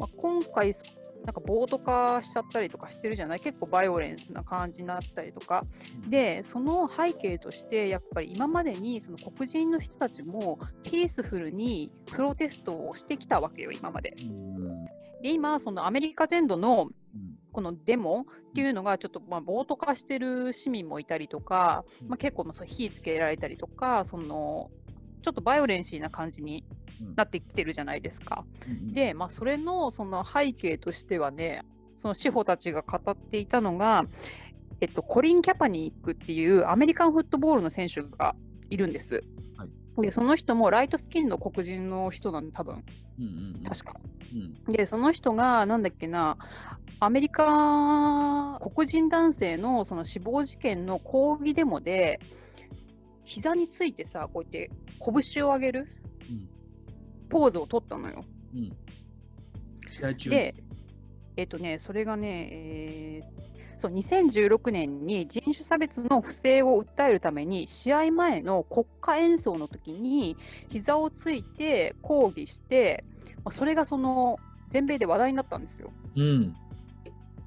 [0.00, 0.74] まあ、今回
[1.24, 3.40] なんか暴徒化しちゃったりとかしてるじゃない？
[3.40, 5.62] 結構バイオレンスな感じになったりとか。
[6.08, 14.14] でその背景としてやっぱり今までにその黒人の人たちもピースフルにプロテストをしてきたわけよ今まで。
[14.18, 14.84] うん。
[15.22, 17.36] で今そのアメリカ全土のうん。
[17.52, 22.08] このデモっていうのがちょっとまあ暴徒化してる市民もいたりとか、うん。
[22.08, 24.70] まあ、結構まあそう火つけられたりとかその
[25.22, 26.79] ちょっとバイオレンシーな感じにうん
[27.16, 28.44] なってきてるじゃないですか。
[28.68, 31.62] うんで、まあ、それのその背景としてはね
[31.94, 34.04] その志保たちが語っていたのが、
[34.80, 38.34] えっと、コリン・キャパニックっていうアメリカンフットボールの選手が
[38.70, 39.24] いるんです。
[39.56, 42.84] はいでその人もライトスキンの黒人の人なんで多分
[43.18, 44.00] うんうんうん確か。
[44.32, 46.38] うんでその人がなんだっけな
[47.00, 52.20] アメリカ黒人男性のその死亡事件の抗議デモで
[53.24, 54.70] 膝についてさこうやって
[55.32, 55.99] 拳を上げるうん
[57.30, 58.24] ポーズを取ったのよ。
[58.54, 58.72] うん
[59.88, 60.54] 試合中で、
[61.36, 63.50] えっ、とね、それがね、えー
[63.80, 70.36] そう2016年に人種差別の不正を訴えるために試合前の国歌演奏の時に
[70.68, 73.04] 膝をついて抗議して、
[73.42, 75.92] まあ、それがその全米で話題になったんですよ。
[76.14, 76.54] うん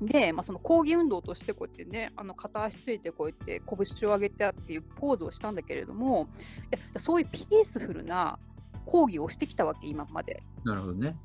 [0.02, 6.28] で、まあ、その抗議運動としてこうやってねあの片足ついてこうやって拳を上げてっていうポーズをしたんだけれども
[6.72, 8.40] でそういうピースフルな
[8.86, 10.44] 抗議をしてきたわけ今まで。
[10.64, 11.16] なるほどね。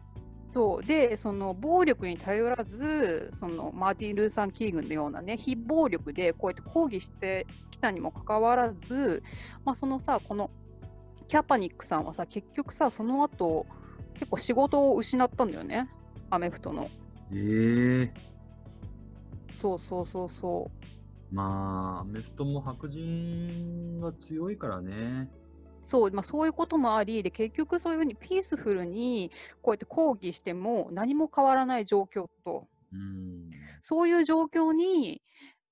[0.50, 9.22] そうでその暴力に頼らずそのマーティン・ルーサン・キーグのようなね非暴力でこうやって抗議してきたにもかかわらず、
[9.66, 10.50] まあ、そのさこの
[11.26, 13.66] キャパニックさんはさ結局さその後
[14.14, 15.86] 結構仕事を失ったんだよね
[16.30, 16.88] アメフトの
[17.30, 18.14] ええ
[19.52, 20.70] そうそうそうそ
[21.30, 25.28] まあ、アメフトも白人が強いからね。
[25.88, 29.30] うそう,、まあ、そういうこともありで結局そういうふうにピースフルに
[29.62, 33.50] こうやって抗議しても何も変わらない状況とうん。
[33.82, 35.22] そういう状況に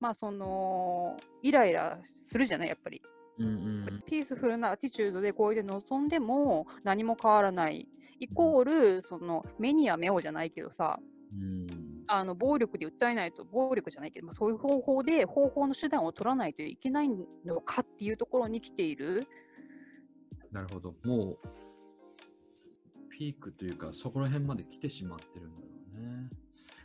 [0.01, 3.03] まあそのイライラするじゃないやっぱり。
[3.39, 7.89] うんうんピースフルなアティチュードでこうやって臨んでも何も変わらない。
[8.19, 10.99] イコール、その目には目をじゃないけどさ、
[11.33, 11.67] うん。
[12.07, 17.11] あの暴力で訴えないと、暴力じゃないけど、まあ、そういう方法で方法の手段を取らないといけない
[17.45, 19.27] のかっていうところに来ている。
[20.53, 20.95] なるほど。
[21.05, 21.39] もう、
[23.11, 26.31] ピークというか、そこら辺まで来てしまってるんだろうね。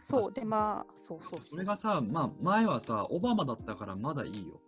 [0.09, 1.55] そう、で、まあ、そうそうそ。
[1.55, 4.59] れがさ、まあ、前はさ、オバマだったからまだいいよ。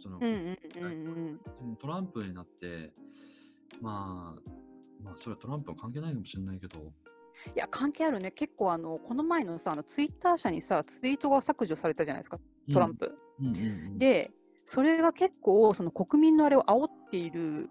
[0.00, 1.36] その、うんうんうんうん。
[1.36, 2.92] でもトランプになって、
[3.80, 4.50] まあ、
[5.02, 6.92] まあ、それはトランプは関係ないかもしれないけど、
[7.54, 8.30] いや、関係あるね。
[8.30, 12.38] 結構、あの、この前のさ、あのツイッター社にさ、ツイートが削除されたじゃないですか、
[12.72, 13.16] トランプ。
[13.40, 13.58] うんうんう
[13.94, 14.30] ん、で、
[14.64, 17.70] それが結構、その国民のあれを煽っている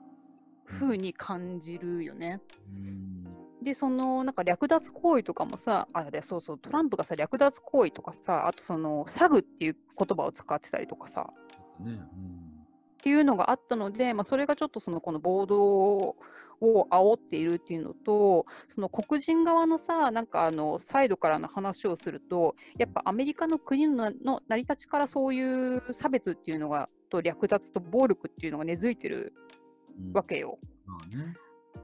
[0.68, 2.42] 風に感じるよね。
[2.70, 3.64] うん。
[3.64, 11.28] で、その、なんか略奪行為とかもさ、あれ、そうそう、トランプがさ、略奪行為とかさ、あとその、詐欺っていう言葉を使ってたりとかさ、
[11.80, 11.86] ね。
[11.86, 11.96] うん。
[11.96, 12.00] っ
[13.00, 16.16] ていうのがあったので、まあ、それがちょっとそのこの暴動
[16.60, 29.67] を煽っているっていうのと、その黒人側のさ、なんかあのサイドからの話をすると、やっぱアメリカの国のの成り立ちからそういう差別っていうのが、と略奪と暴力っていうのが根付いてるうん
[30.14, 30.60] わけよ。
[30.86, 31.36] まあね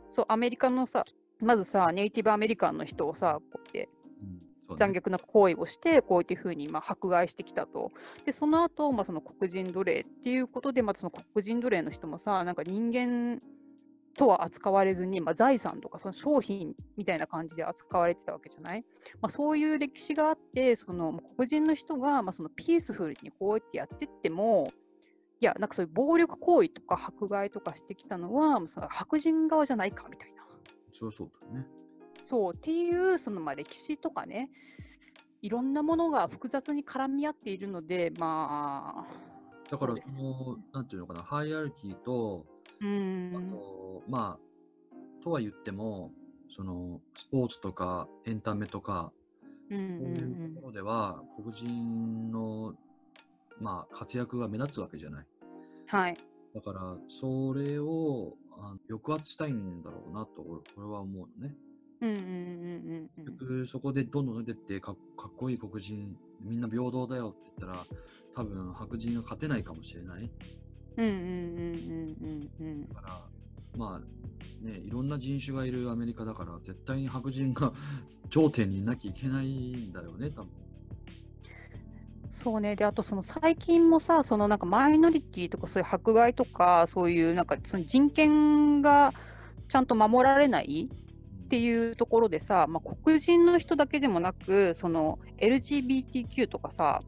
[0.10, 1.06] そう、アメリカのさ、
[1.42, 3.90] まずさ、ネイティブアメリカンの人をさ、こうやって
[4.22, 7.92] うんそうね残虐な行為をして、こういうふうにまあ迫害してきたと。
[8.26, 13.42] で、その後、まあその黒人奴隷っていうことで、またその黒人奴隷の人もさ、なんか人間
[14.16, 18.86] とは扱われずに、まあ、財産とかその商品みたいな感じで扱われてたわけじゃない、
[19.22, 24.72] まあ、そういう歴史があって、その黒人の人がまあそのピースフルにこうやってやってっても、
[25.44, 30.46] いや、なんかそういう暴力行為とか迫害とかしてきたのは、その白人側じゃないかみたいな。
[30.94, 31.68] そうそうだね。
[32.30, 34.50] そうっていうそのまあ歴史とかね、
[35.42, 39.14] いろんなものが複雑に絡み合っているので、まあ、
[39.70, 42.46] だからそのなんていうのかなハイアルキーと
[42.80, 42.86] う
[43.36, 46.14] あん、と、まあとは言っても
[46.56, 49.12] そのスポーツとかエンタメとか
[49.70, 49.98] うんうん。
[49.98, 52.74] そういうところでは黒人の
[53.60, 55.26] まあ活躍が目立つわけじゃない
[55.94, 56.18] はい。
[56.56, 61.56] だからそれをあの抑圧したいんだろうなと俺俺は思うのね。
[62.02, 67.86] うんうんうんうんうん結局そこでどんどん出てってかかっこいい黒人みんな平等だよって言ったら
[68.36, 70.32] 多分白人は勝てないかもしれない。
[70.98, 72.88] うんうんうんうんうんうん。
[72.90, 73.22] だから
[73.78, 77.72] まあねいろんな人種がいるアメリカだから絶対に白人が
[78.32, 80.50] 頂点にいなきゃいけないんだよね多分
[82.34, 89.14] そうね、で、あとその最近もさ、そのなんかマイノリティとかそういう迫害とか、そういうなんかその人権が
[89.68, 97.04] ちゃんと守られないっていうところでさ、まあ、黒人の人だけでもなく、その LGBTQ とかさ、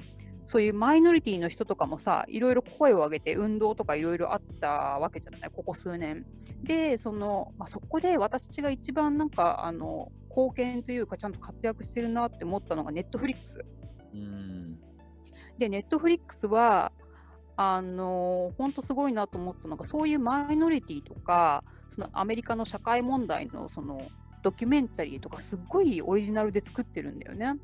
[0.45, 6.23] そういうマイノリティの人とかもさ、いろいろ声を上げて運動とかいろいろあったわけじゃない、ここ数年。
[6.61, 13.65] で、その、まあ、そこで私が一番なんか、あの、貢献というか、ちゃんと活躍してるなって思ったのが、ネットフリックス。
[14.13, 14.79] うん
[15.57, 16.91] で、ネットフリックスは、
[17.57, 24.01] あの本当すごいなと思ったのが、そういうマイノリティとか、そのアメリカの社会問題のその
[24.43, 27.55] ドキュメンタリーとか、すっごいオリジナルで作ってるんだよね。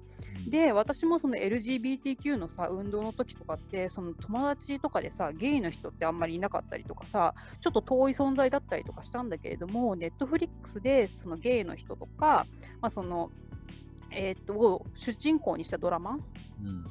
[0.48, 12.48] で、私もその LGBTQ のさ、運動の時とかって、その友達とかでさ、ゲイの人ってあんまりいなかったりとかさ、ちょっと遠い存在だったりとかしたんだけれども、ネットフリックスでそのゲイの人とか、
[12.82, 13.30] まあ、その、
[14.12, 16.18] えーっと、を主人公にしたドラマ
[16.64, 16.86] うん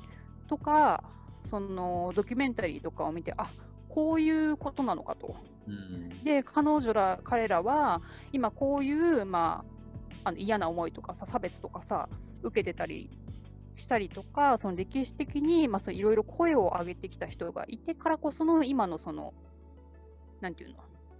[0.50, 1.04] とか、
[1.48, 3.52] そのドキュメンタリーとかを見て、あ
[3.88, 5.36] こういうことなのかと。
[5.68, 6.24] うん。
[6.24, 9.64] で、彼女ら、彼らは、今こういう、ま
[10.24, 12.08] あ、あの嫌な思いとかさ、差別とかさ、
[12.42, 13.10] 受けてたり
[13.76, 19.32] したりとか、その歴史的に、まあ、そういろいろ声を上げてきた人がいてからこその今のその、
[20.40, 20.76] なんていうの、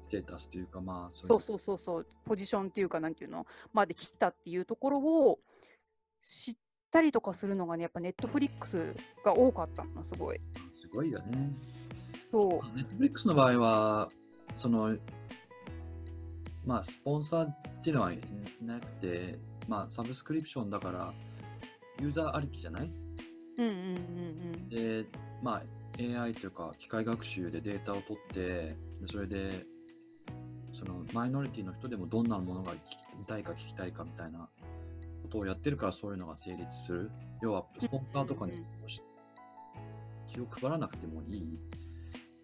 [0.08, 5.38] ステータスというかまあそそうそうそうそう、ポジションっていうか、なんていうの、まで来たっていうところを
[6.20, 6.56] 知っ
[6.90, 10.40] たりとかするのがね、やっぱネットフリックスが多かったの、すごい。
[10.72, 11.50] すごいよね
[12.30, 12.76] そう。
[12.76, 14.08] ネットフリックスの場合は
[14.56, 14.96] その
[16.66, 18.16] まあスポンサーっていうのはい
[18.60, 19.38] いなくて
[19.68, 21.12] まあサブスクリプションだから
[22.00, 22.92] ユーザーありきじゃない？
[23.58, 23.76] うんうんう
[24.56, 25.04] んで、
[25.42, 28.76] まあ、AI というか機械学習でデータを取って、で
[29.10, 29.66] それで、
[30.72, 32.80] そのマイノリティの人でもどんなものが聞き
[33.18, 34.48] 見たいか聞きたいかみたいな
[35.30, 37.10] ことをやってるからそういうのが成立する。
[37.40, 38.66] 要は、スポンサーとかにうん
[40.26, 41.58] 気を配らなくてもいい。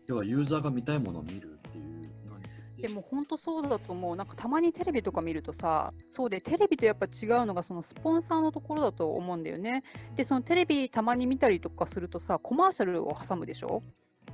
[0.06, 1.84] 要は、ユーザーが見たいものを見るっていう
[2.28, 2.44] のに。
[2.80, 4.16] でも本当そうだと思う。
[4.16, 9.82] なんかたまにテレビとか見るとさ、そうで、テレビとやっぱ違うのがそのスポンサーのところだと思うんだよね。
[10.14, 13.82] で、そのテレビたまに見たりとかするとさ、コマーシャルを挟むでしょ？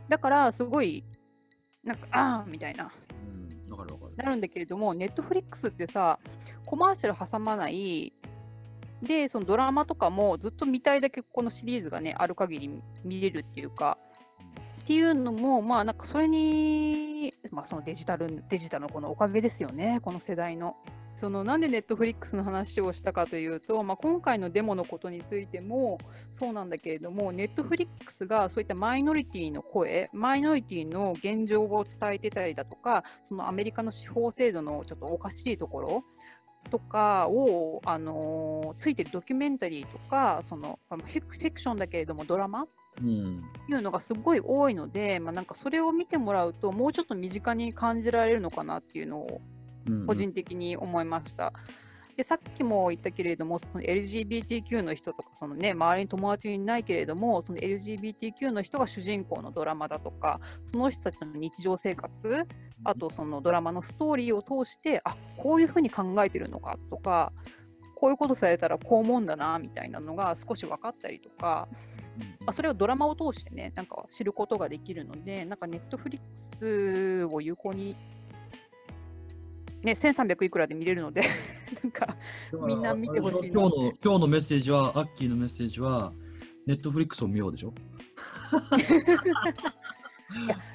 [0.09, 1.05] だからすごい、
[1.85, 2.93] なんか、あーみたいな、
[3.67, 4.17] うん、わかるわかる。
[4.17, 6.19] なるんだけれども、ネットフリックスってさ、
[6.65, 8.13] コマーシャル挟まない、
[9.03, 12.71] で、そのドラマとかもずっと見たいだけこのシリーズがね、ある限り
[13.05, 13.99] 見れるっていうか、
[14.83, 20.77] っていうのも、まあなんかそれに、まあそのデジタル、デジタルのこのおかげですよね、この世代の。
[21.15, 25.99] そのなんでネットフリックスの話をしたかというと、まあ、今回のデモのことについても
[26.33, 36.05] そうなんだけれども、ネットフリックスがそういったマイノリティの声、マイノリティの現状を伝えてたりだとか、そのアメリカの司法制度のちょっとおかしいところ
[36.71, 42.67] とかを、あのーついてるドキュメンタリーとかそのフィクションだけれどもドラマ
[43.01, 43.43] うん。
[43.69, 49.41] いうのがすごい多いので、まあ、なんかそれを見てもらうともうちょっと身近に感じられるのかなっていうのを
[49.87, 51.53] うん個人的に思いました。
[52.17, 62.47] でさっきも言ったけれども、その LGBTQ の人とか、そのね、周りに友達いないけれども、その LGBTQ の人が主人公のドラマだとか、その人たちの日常生活、
[62.85, 67.33] あとそのドラマのストーリーを通して、あこういうふうに考えてるのかとか、
[67.95, 71.69] こういうことされたらこう思うんだなみたいなのが少し分かったりとか、
[72.19, 72.27] うん。
[72.41, 77.97] まあ、それをドラマを通してね、なんか知ることができるので、なんかネットフリックスを有効に、
[79.83, 81.23] ね、1300いくらで見れるので、
[81.83, 82.17] なんか、
[82.67, 83.61] みんな見てほしいな。
[83.61, 86.13] 今日の今日のメッセージは、アッキーのメッセージは、
[86.67, 87.73] ネットフリックスを見ようでしょ？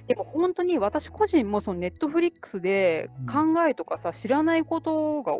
[0.07, 5.33] でも本当に私個人もそのネットフリックスで考えとかさ、知らないことが、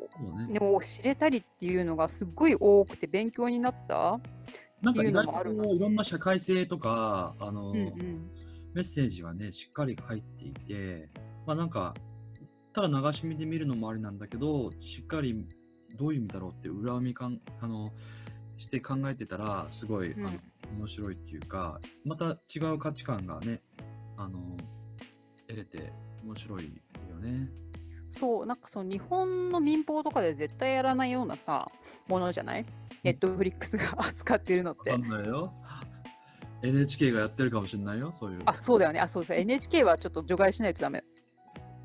[0.48, 0.54] ね。
[0.54, 4.14] ね、を知れたりっていうのがすっごい多くて勉強になった。
[4.16, 4.30] ってい
[4.82, 8.32] うなんか意外のもあるなといろんな社会性とか、あの、うんうん
[8.74, 11.10] メッセージはね、しっかり入っていて、
[11.48, 11.96] まあなんか、
[12.74, 15.48] ただ流し見で見るのもありなんだけど、しっかり
[15.98, 17.92] どういう意味だろうって裏見かんあの
[18.60, 20.38] して考えてたら、すごい、うんあの
[20.78, 23.62] 面白いっていうか、また違う価値観がね、
[24.18, 24.40] あの、
[25.48, 25.94] 得れて
[26.24, 26.66] 面白い
[27.10, 27.50] よね。
[28.20, 31.72] そう、なんかその日本の民放とかで絶対やらないようなさ、
[32.08, 32.66] ものじゃない？
[33.04, 35.06] ネットフリックスが扱ってるのってわか。
[35.06, 35.54] んないよ。
[36.64, 38.42] NHK がやってるかもしれないよ、そういう。
[38.46, 39.00] あ、そうだよね。
[39.00, 39.38] あ、そうそう。
[39.38, 41.04] NHK はちょっと除外しないとダメ。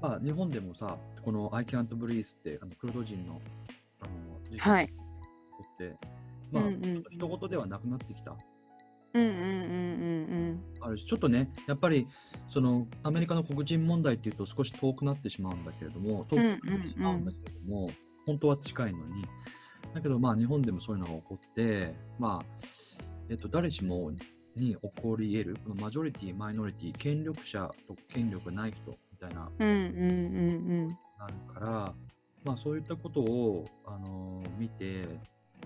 [0.00, 3.40] まあ、日本でもさ、この I can't breathe って、あのクルド人の、
[4.00, 4.88] あの、事件っ
[5.78, 5.96] て、
[6.50, 8.34] まあ、うんうんうん一言ではなくなってきた。
[9.14, 9.48] うんうんうんう
[10.52, 12.08] んあるし、ちょっとね、やっぱり、
[12.52, 17.90] その、アメリカの黒人問題っていうと少し遠くなってしまうんだけれども、遠くなってしまうんだけれども、
[18.26, 19.24] 本当は近いのに、
[19.94, 22.66] だけど、まあ、日本でもそういうのが起こって、まあ、
[23.28, 24.10] えっと、誰しも
[24.56, 29.68] に起こり得る、このマジョリティ、マイノリティ、権力者と権力ない人みたいな、うん。
[29.68, 31.94] うんうんうんなるから、
[32.42, 35.06] まあ、そういったことを、あのー見て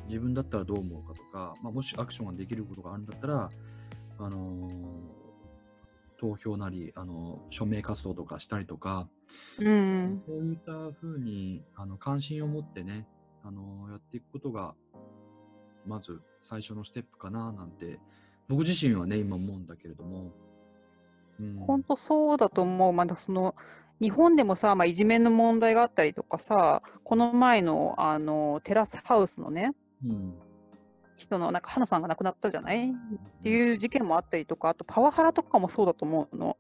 [0.09, 3.51] 自分だったらどう思うかとか、まあ、もしアクションができることがあるんだったら、
[4.19, 5.17] あのー
[6.19, 9.09] 投票なり、あのー署名活動とかしたりとか、
[9.59, 9.67] うん。
[9.67, 10.23] うん。
[10.27, 13.07] そういったふうにあの関心を持ってね、
[13.45, 14.75] あのーやっていくことが
[15.87, 17.99] まず最初のステップかななんて
[18.49, 20.33] 僕自身はね今思うんだけれども、
[21.41, 22.93] うん、本当そうだと思う。
[22.93, 23.55] まだその
[24.01, 29.75] 日本でもさ、まあ、いじめの問題があったりとかさ、この前のあのテラスハウスのね、うん、
[31.17, 32.91] 人のなんか花さんが亡くなったじゃない？
[32.91, 32.95] っ
[33.43, 36.57] ていう事件もあったりとか、あとパワハラとかもそうだと思うの。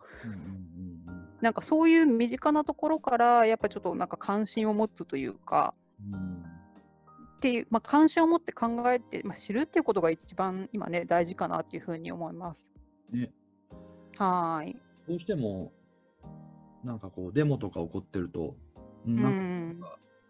[1.40, 5.74] なんかそういう身近なところから、やっぱちょっとなんか関心を持つというか、
[6.12, 6.42] うん
[7.36, 12.70] っていう、まあ、関心を持って考えて、まあ、知るっていうことが一番今ね、大事かなっていうふうに思います。
[13.12, 13.30] ね、
[14.16, 14.76] はーい。
[15.06, 15.70] どうしても、
[16.82, 18.56] なんかこう、デモとか起こってると、
[19.06, 19.80] うなんかん。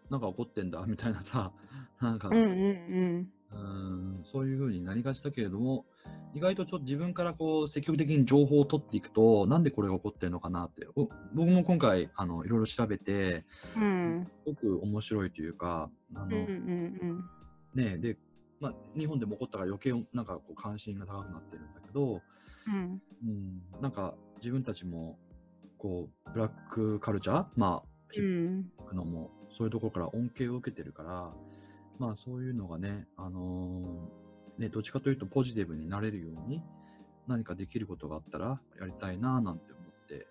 [0.09, 1.51] なんか起こってんだみたいなさ、
[2.01, 3.31] なんか、うんうんうん。
[3.49, 5.85] うんそういう風になりがちだけれども、
[6.33, 13.45] 意外とちょっと自分からこう積極的に情報を取っていくと、なんでこれが起こってるのかなって、お僕も今回あのいろいろ調べて、
[13.77, 14.25] うん。
[14.25, 16.53] すごく面白いというか、あのうんう
[17.05, 17.23] ん
[17.73, 18.17] ねで、
[18.59, 22.21] まあ、日本でも起こったから余計なんかこう関心が高くなってるんだけど、
[22.67, 23.01] うん。
[23.23, 25.17] うん、なんか自分たちも
[25.77, 28.71] こうブラックカルチャー、まあ、ヒうップん。
[28.77, 31.33] ホップのもそういうところから恩恵を受けてるから、
[31.99, 36.61] まあそういうのがね、あのーね、どっちかというとポジティブになれるように
[37.27, 40.27] 何かできることがあったらやりたいななんて思って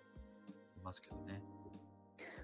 [0.79, 1.43] いますけどね。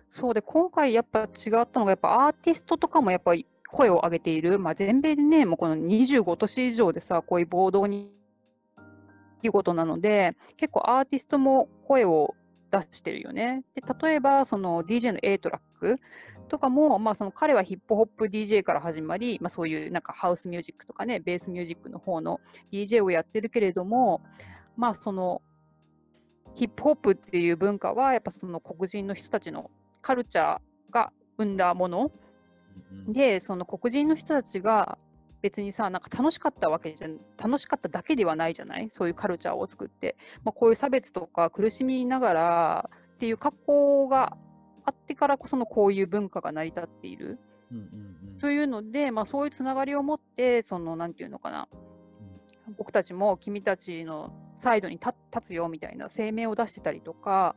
[0.09, 4.59] そうで、今回やっぱ違ったのが、やっぱアーティストとかもやっぱり声を上げている。
[4.59, 8.13] まあ、全米でね、もうこの25都市以上でさ、こういう暴動に、
[9.43, 12.35] いうことなので、結構アーティストも声を
[12.73, 13.65] 出してるよね。
[13.75, 15.99] で、例えば、その DJ の A トラック
[16.49, 22.41] とかも、まあ、その彼はヒップホップ DJ から始まり、まあ、そういうなんかハウスミュージックとかね、ベースミュージックの方の
[22.73, 24.23] DJ をやってるけれども、
[24.77, 25.43] まあ、その
[26.55, 29.71] ヒップホップっていう文化は、やっぱその黒人の人たちの
[30.01, 32.11] カルチャーが生んだもの
[33.07, 34.97] で、その黒人の人たちが
[35.43, 38.89] 別にさ、なんか楽しかったわけじゃん、楽しかっただけではないじゃない？
[38.91, 40.17] そういうカルチャーを作って。
[40.45, 44.37] まあ、こういう差別とか苦しみながらっていう格好が
[44.85, 47.39] あってからこそのこういう文化が成り立っている。
[47.71, 47.85] うんうん
[48.33, 48.39] うん。
[48.39, 51.69] というので、まあ、そういうつながりを持って、その、なんていうのかな、
[52.77, 57.57] 僕たちも君たちのサイドに立立つよみたいな声明を出してたりとか、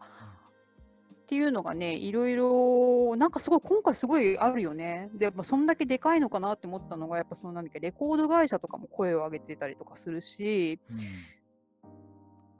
[1.25, 5.09] っていうのがね、いろいろ、なんかすごい、今回すごいあるよね。
[5.15, 10.79] で、やっぱそんだけでかいのかなって思ったのが、やっぱそのなんだっけ、レコード会社とかも声を上げてたりとかするし、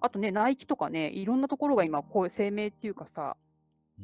[0.01, 3.45] あとね、ナイキとかね、いろんなところが今、こういう声明っていうかさ、うん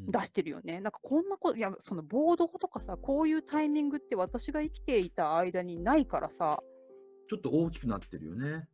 [0.07, 0.79] 出してるよね。
[0.79, 6.63] なんかこんなこと、いや、その暴動とかさ、こういうタイミングって私が生きていた間にないからさ、
[7.27, 8.69] ちょっと大きくなってるよね。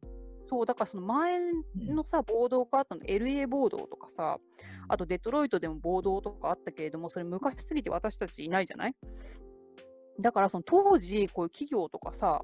[0.50, 1.40] そう、だからその前
[1.78, 4.38] のさ、暴動があったの、LA 暴動とかさ、
[4.88, 8.96] あとデトロイトでも暴動とかあったけれども、それ昔すぎて私たちいないじゃない？
[10.20, 12.42] だからその当時、こういう企業とかさ、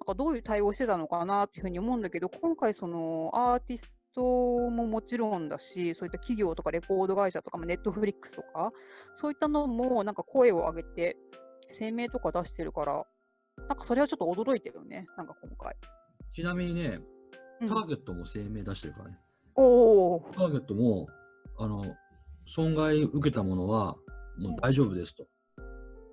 [0.00, 8.72] なんかどういう対応してたのかなっていうふうに思うんだけど、今回そのアーティストももちろんだし、そういった企業とかレコード会社とかもネットフリックスとか、
[9.14, 11.16] そういったのもなんか声を上げて
[11.78, 13.04] 声明とか出してるから、
[13.68, 15.76] なんかそれはちょっと驚いてるよね、なんか今回。
[16.34, 17.00] ちなみにね、
[17.60, 19.18] うんターゲットも声明出してるからね。
[19.54, 21.06] おお、ターゲットも、
[21.56, 21.94] あの、
[22.44, 23.94] 損害受けたものは
[24.36, 25.28] もう大丈夫ですと。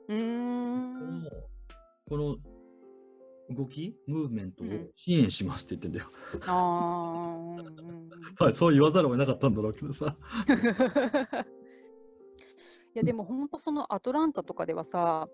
[0.09, 1.27] うーん。
[2.07, 2.37] この
[3.55, 6.11] 動き、ムーブメントをうん支援しますって言ってんだよ。
[6.45, 7.55] あ
[8.45, 10.15] あ、そう言わざるを得なかったんだろうけどさ。
[12.93, 15.27] いやでも本当そのアトランタとかではさ、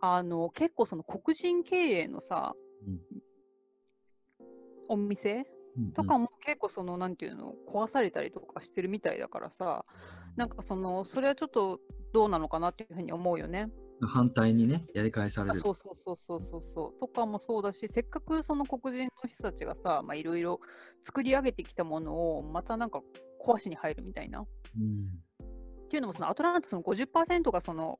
[0.00, 2.54] あの結構その黒人経営のさ、
[2.86, 3.00] うん
[4.88, 5.46] お店？
[5.76, 7.54] うんとかも結構そのなんていうの？
[7.72, 9.84] 壊されたりとかしてるみたいだからさ、
[10.36, 11.80] なんかそのそれはちょっと
[12.12, 13.68] どうなのかなっていうふうに思うよね。
[14.06, 15.52] 反対にね、やり返される。
[15.52, 17.00] あそうそうそうそうそうそう。
[17.00, 20.60] とかもそうだしせっかくその黒人の人たちがさまあいろいろ
[21.02, 23.00] 作り上げてきたものをまたなんか
[23.44, 24.40] 壊しに入るみたいな。
[24.40, 24.44] うん。
[25.86, 27.98] っていうのもそのアトランタその50%がその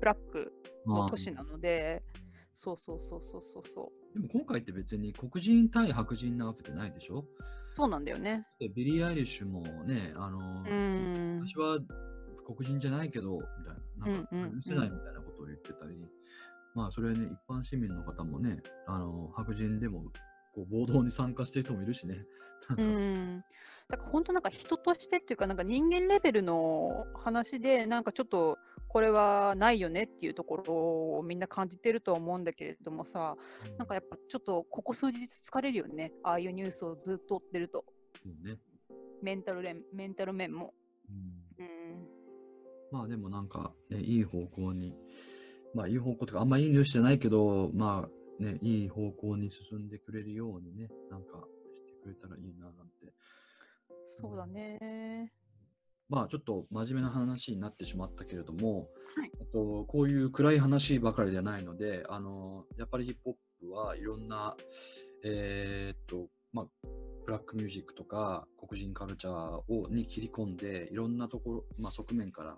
[0.00, 0.52] ブラック
[0.86, 0.98] まあ。
[1.04, 2.02] の都市なので、
[2.54, 4.14] そうそうそうそうそうそう。
[4.14, 7.24] でも今回って別に黒人対白人なわけじゃないでしょ？
[7.76, 8.46] そうなんだよね。
[8.60, 10.38] でビリー・アイリッシュもね、あの。
[11.44, 11.78] 私は
[12.46, 15.96] 黒人じゃないけど、みたいな、なんか許せないみたいなことを言ってたり、
[16.74, 20.04] まあそれはね、一般市民の方もね、あの白人でも
[20.54, 22.18] こう暴動に参加してる人もいるしね。
[22.68, 23.44] なんうかん。
[23.88, 28.58] だから本当なんか人としてっていうか、なんか人間レベルの話で、なんかちょっと
[28.94, 30.74] これはないよねっていうところ
[31.18, 33.36] をみんな感じてるとは思うんだけれどもさ、
[33.76, 36.12] なんかやっぱちょっとここ数日疲れるよね。
[36.22, 37.84] ああいうニュースをずっと追ってると。
[38.24, 38.56] ね。
[39.20, 40.74] メンタル面メンタル面も。
[41.10, 42.08] うんうん。
[42.92, 44.94] まあでもなんか、ね、いい方向に、
[45.74, 53.12] まあいい方向とか、あんまいいニュースじゃないけど、まあね、いい方向に進んでくれるようにね、なんかしてくれたらいいななんて。
[54.20, 55.32] そうだね。
[56.08, 59.30] まあちょっと真面目な話になってしまったけれども、はい。
[59.40, 63.34] あとこういう暗い話ばかりではないので、あのやっぱりヒップホッ
[63.68, 64.56] プはいろんな、
[65.24, 66.66] えーっと、まあ、
[67.24, 72.56] ブラックミュージックとか黒人カルチャーをに切り込んで、いろんなところ、まあ、側面から、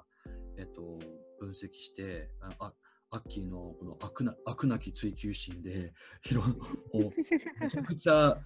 [0.59, 0.99] えっと、
[1.39, 2.73] 分析して、ああ
[3.17, 5.95] アッキーのこの悪な悪なき追求心で、
[6.31, 6.55] いろんも
[6.95, 7.13] う
[7.61, 8.39] めちゃくちゃ、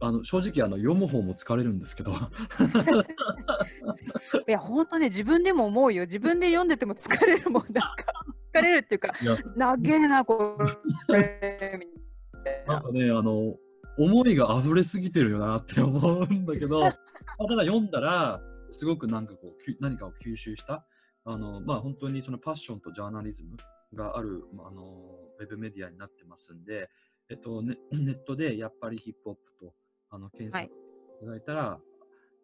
[0.00, 2.12] あの正直あの読む方も疲れるんですけど、
[4.48, 6.04] いや、本当ね、自分でも思うよ。
[6.04, 7.62] 自分で読んでても疲れるもん。
[7.64, 7.92] なんか、
[8.54, 10.66] 疲れるっていうか、いや長えな、これ。
[11.78, 11.86] み
[12.42, 13.56] たいななんかね、あの、
[13.98, 16.92] 思いが溢れすぎてるよなって思うんだけど、 まあ
[17.46, 20.86] ただ読んだら、すごくなんかこう、き何かを吸収した、
[21.24, 23.56] あの、まあ本当にそのパッションとジャーナリズム
[23.94, 24.82] がある、まああの、
[25.38, 26.88] ウェブメディアになってますんで、
[27.30, 29.74] えっと、ね、 ネットでやっぱりヒップホップと
[30.10, 30.72] あの検索
[31.22, 31.80] いただいたら、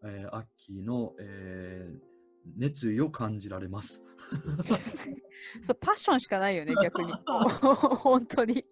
[0.05, 2.11] えーアッキーの、えー
[2.57, 4.03] 熱意を感じられます。
[5.66, 7.12] そう、パッションしかないよね、 逆に。
[7.99, 8.65] 本当に。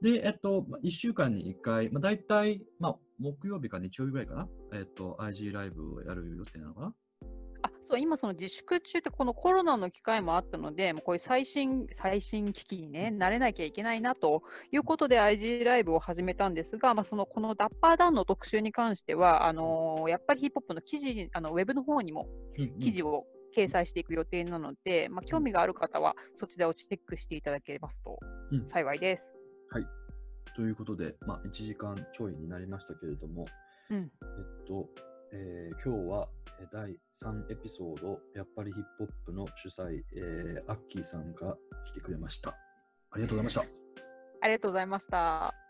[0.00, 6.94] で、えっと、1週間に1回、まあ、大体、まあ、木曜日か日曜日ぐらいかな、えっと、IG ライブをやる予定なのかなあ
[7.88, 22.28] そう今、その自粛中って、このコロナの機会もあったので、もうこういう最新最新機器にね、慣れなきゃいけないなということで、IG ライブを始めたんですが、まあ、そのこのダッパーダウンの特集に関しては、あのーやっぱりヒップホップの記事、あのウェブの方にも
[22.80, 23.26] 記事を
[23.56, 28.18] 掲載していく予定なので、まあ、興味がある方は、そちらをチェックしていただけますと
[28.50, 28.66] うん。
[28.66, 29.34] 幸いです。
[30.54, 33.46] ということで、まあ、1時間ちょいになりましたけれども、
[33.90, 33.98] うん。
[33.98, 34.02] え
[34.62, 34.88] っと、
[35.32, 36.41] えー今日はえー
[36.72, 42.50] 第3エピソード、やっぱりヒップホップの主催、えーアッキーさんが来てくれました。
[43.10, 43.64] ありがとうございました。
[44.40, 45.61] ありがとうございました。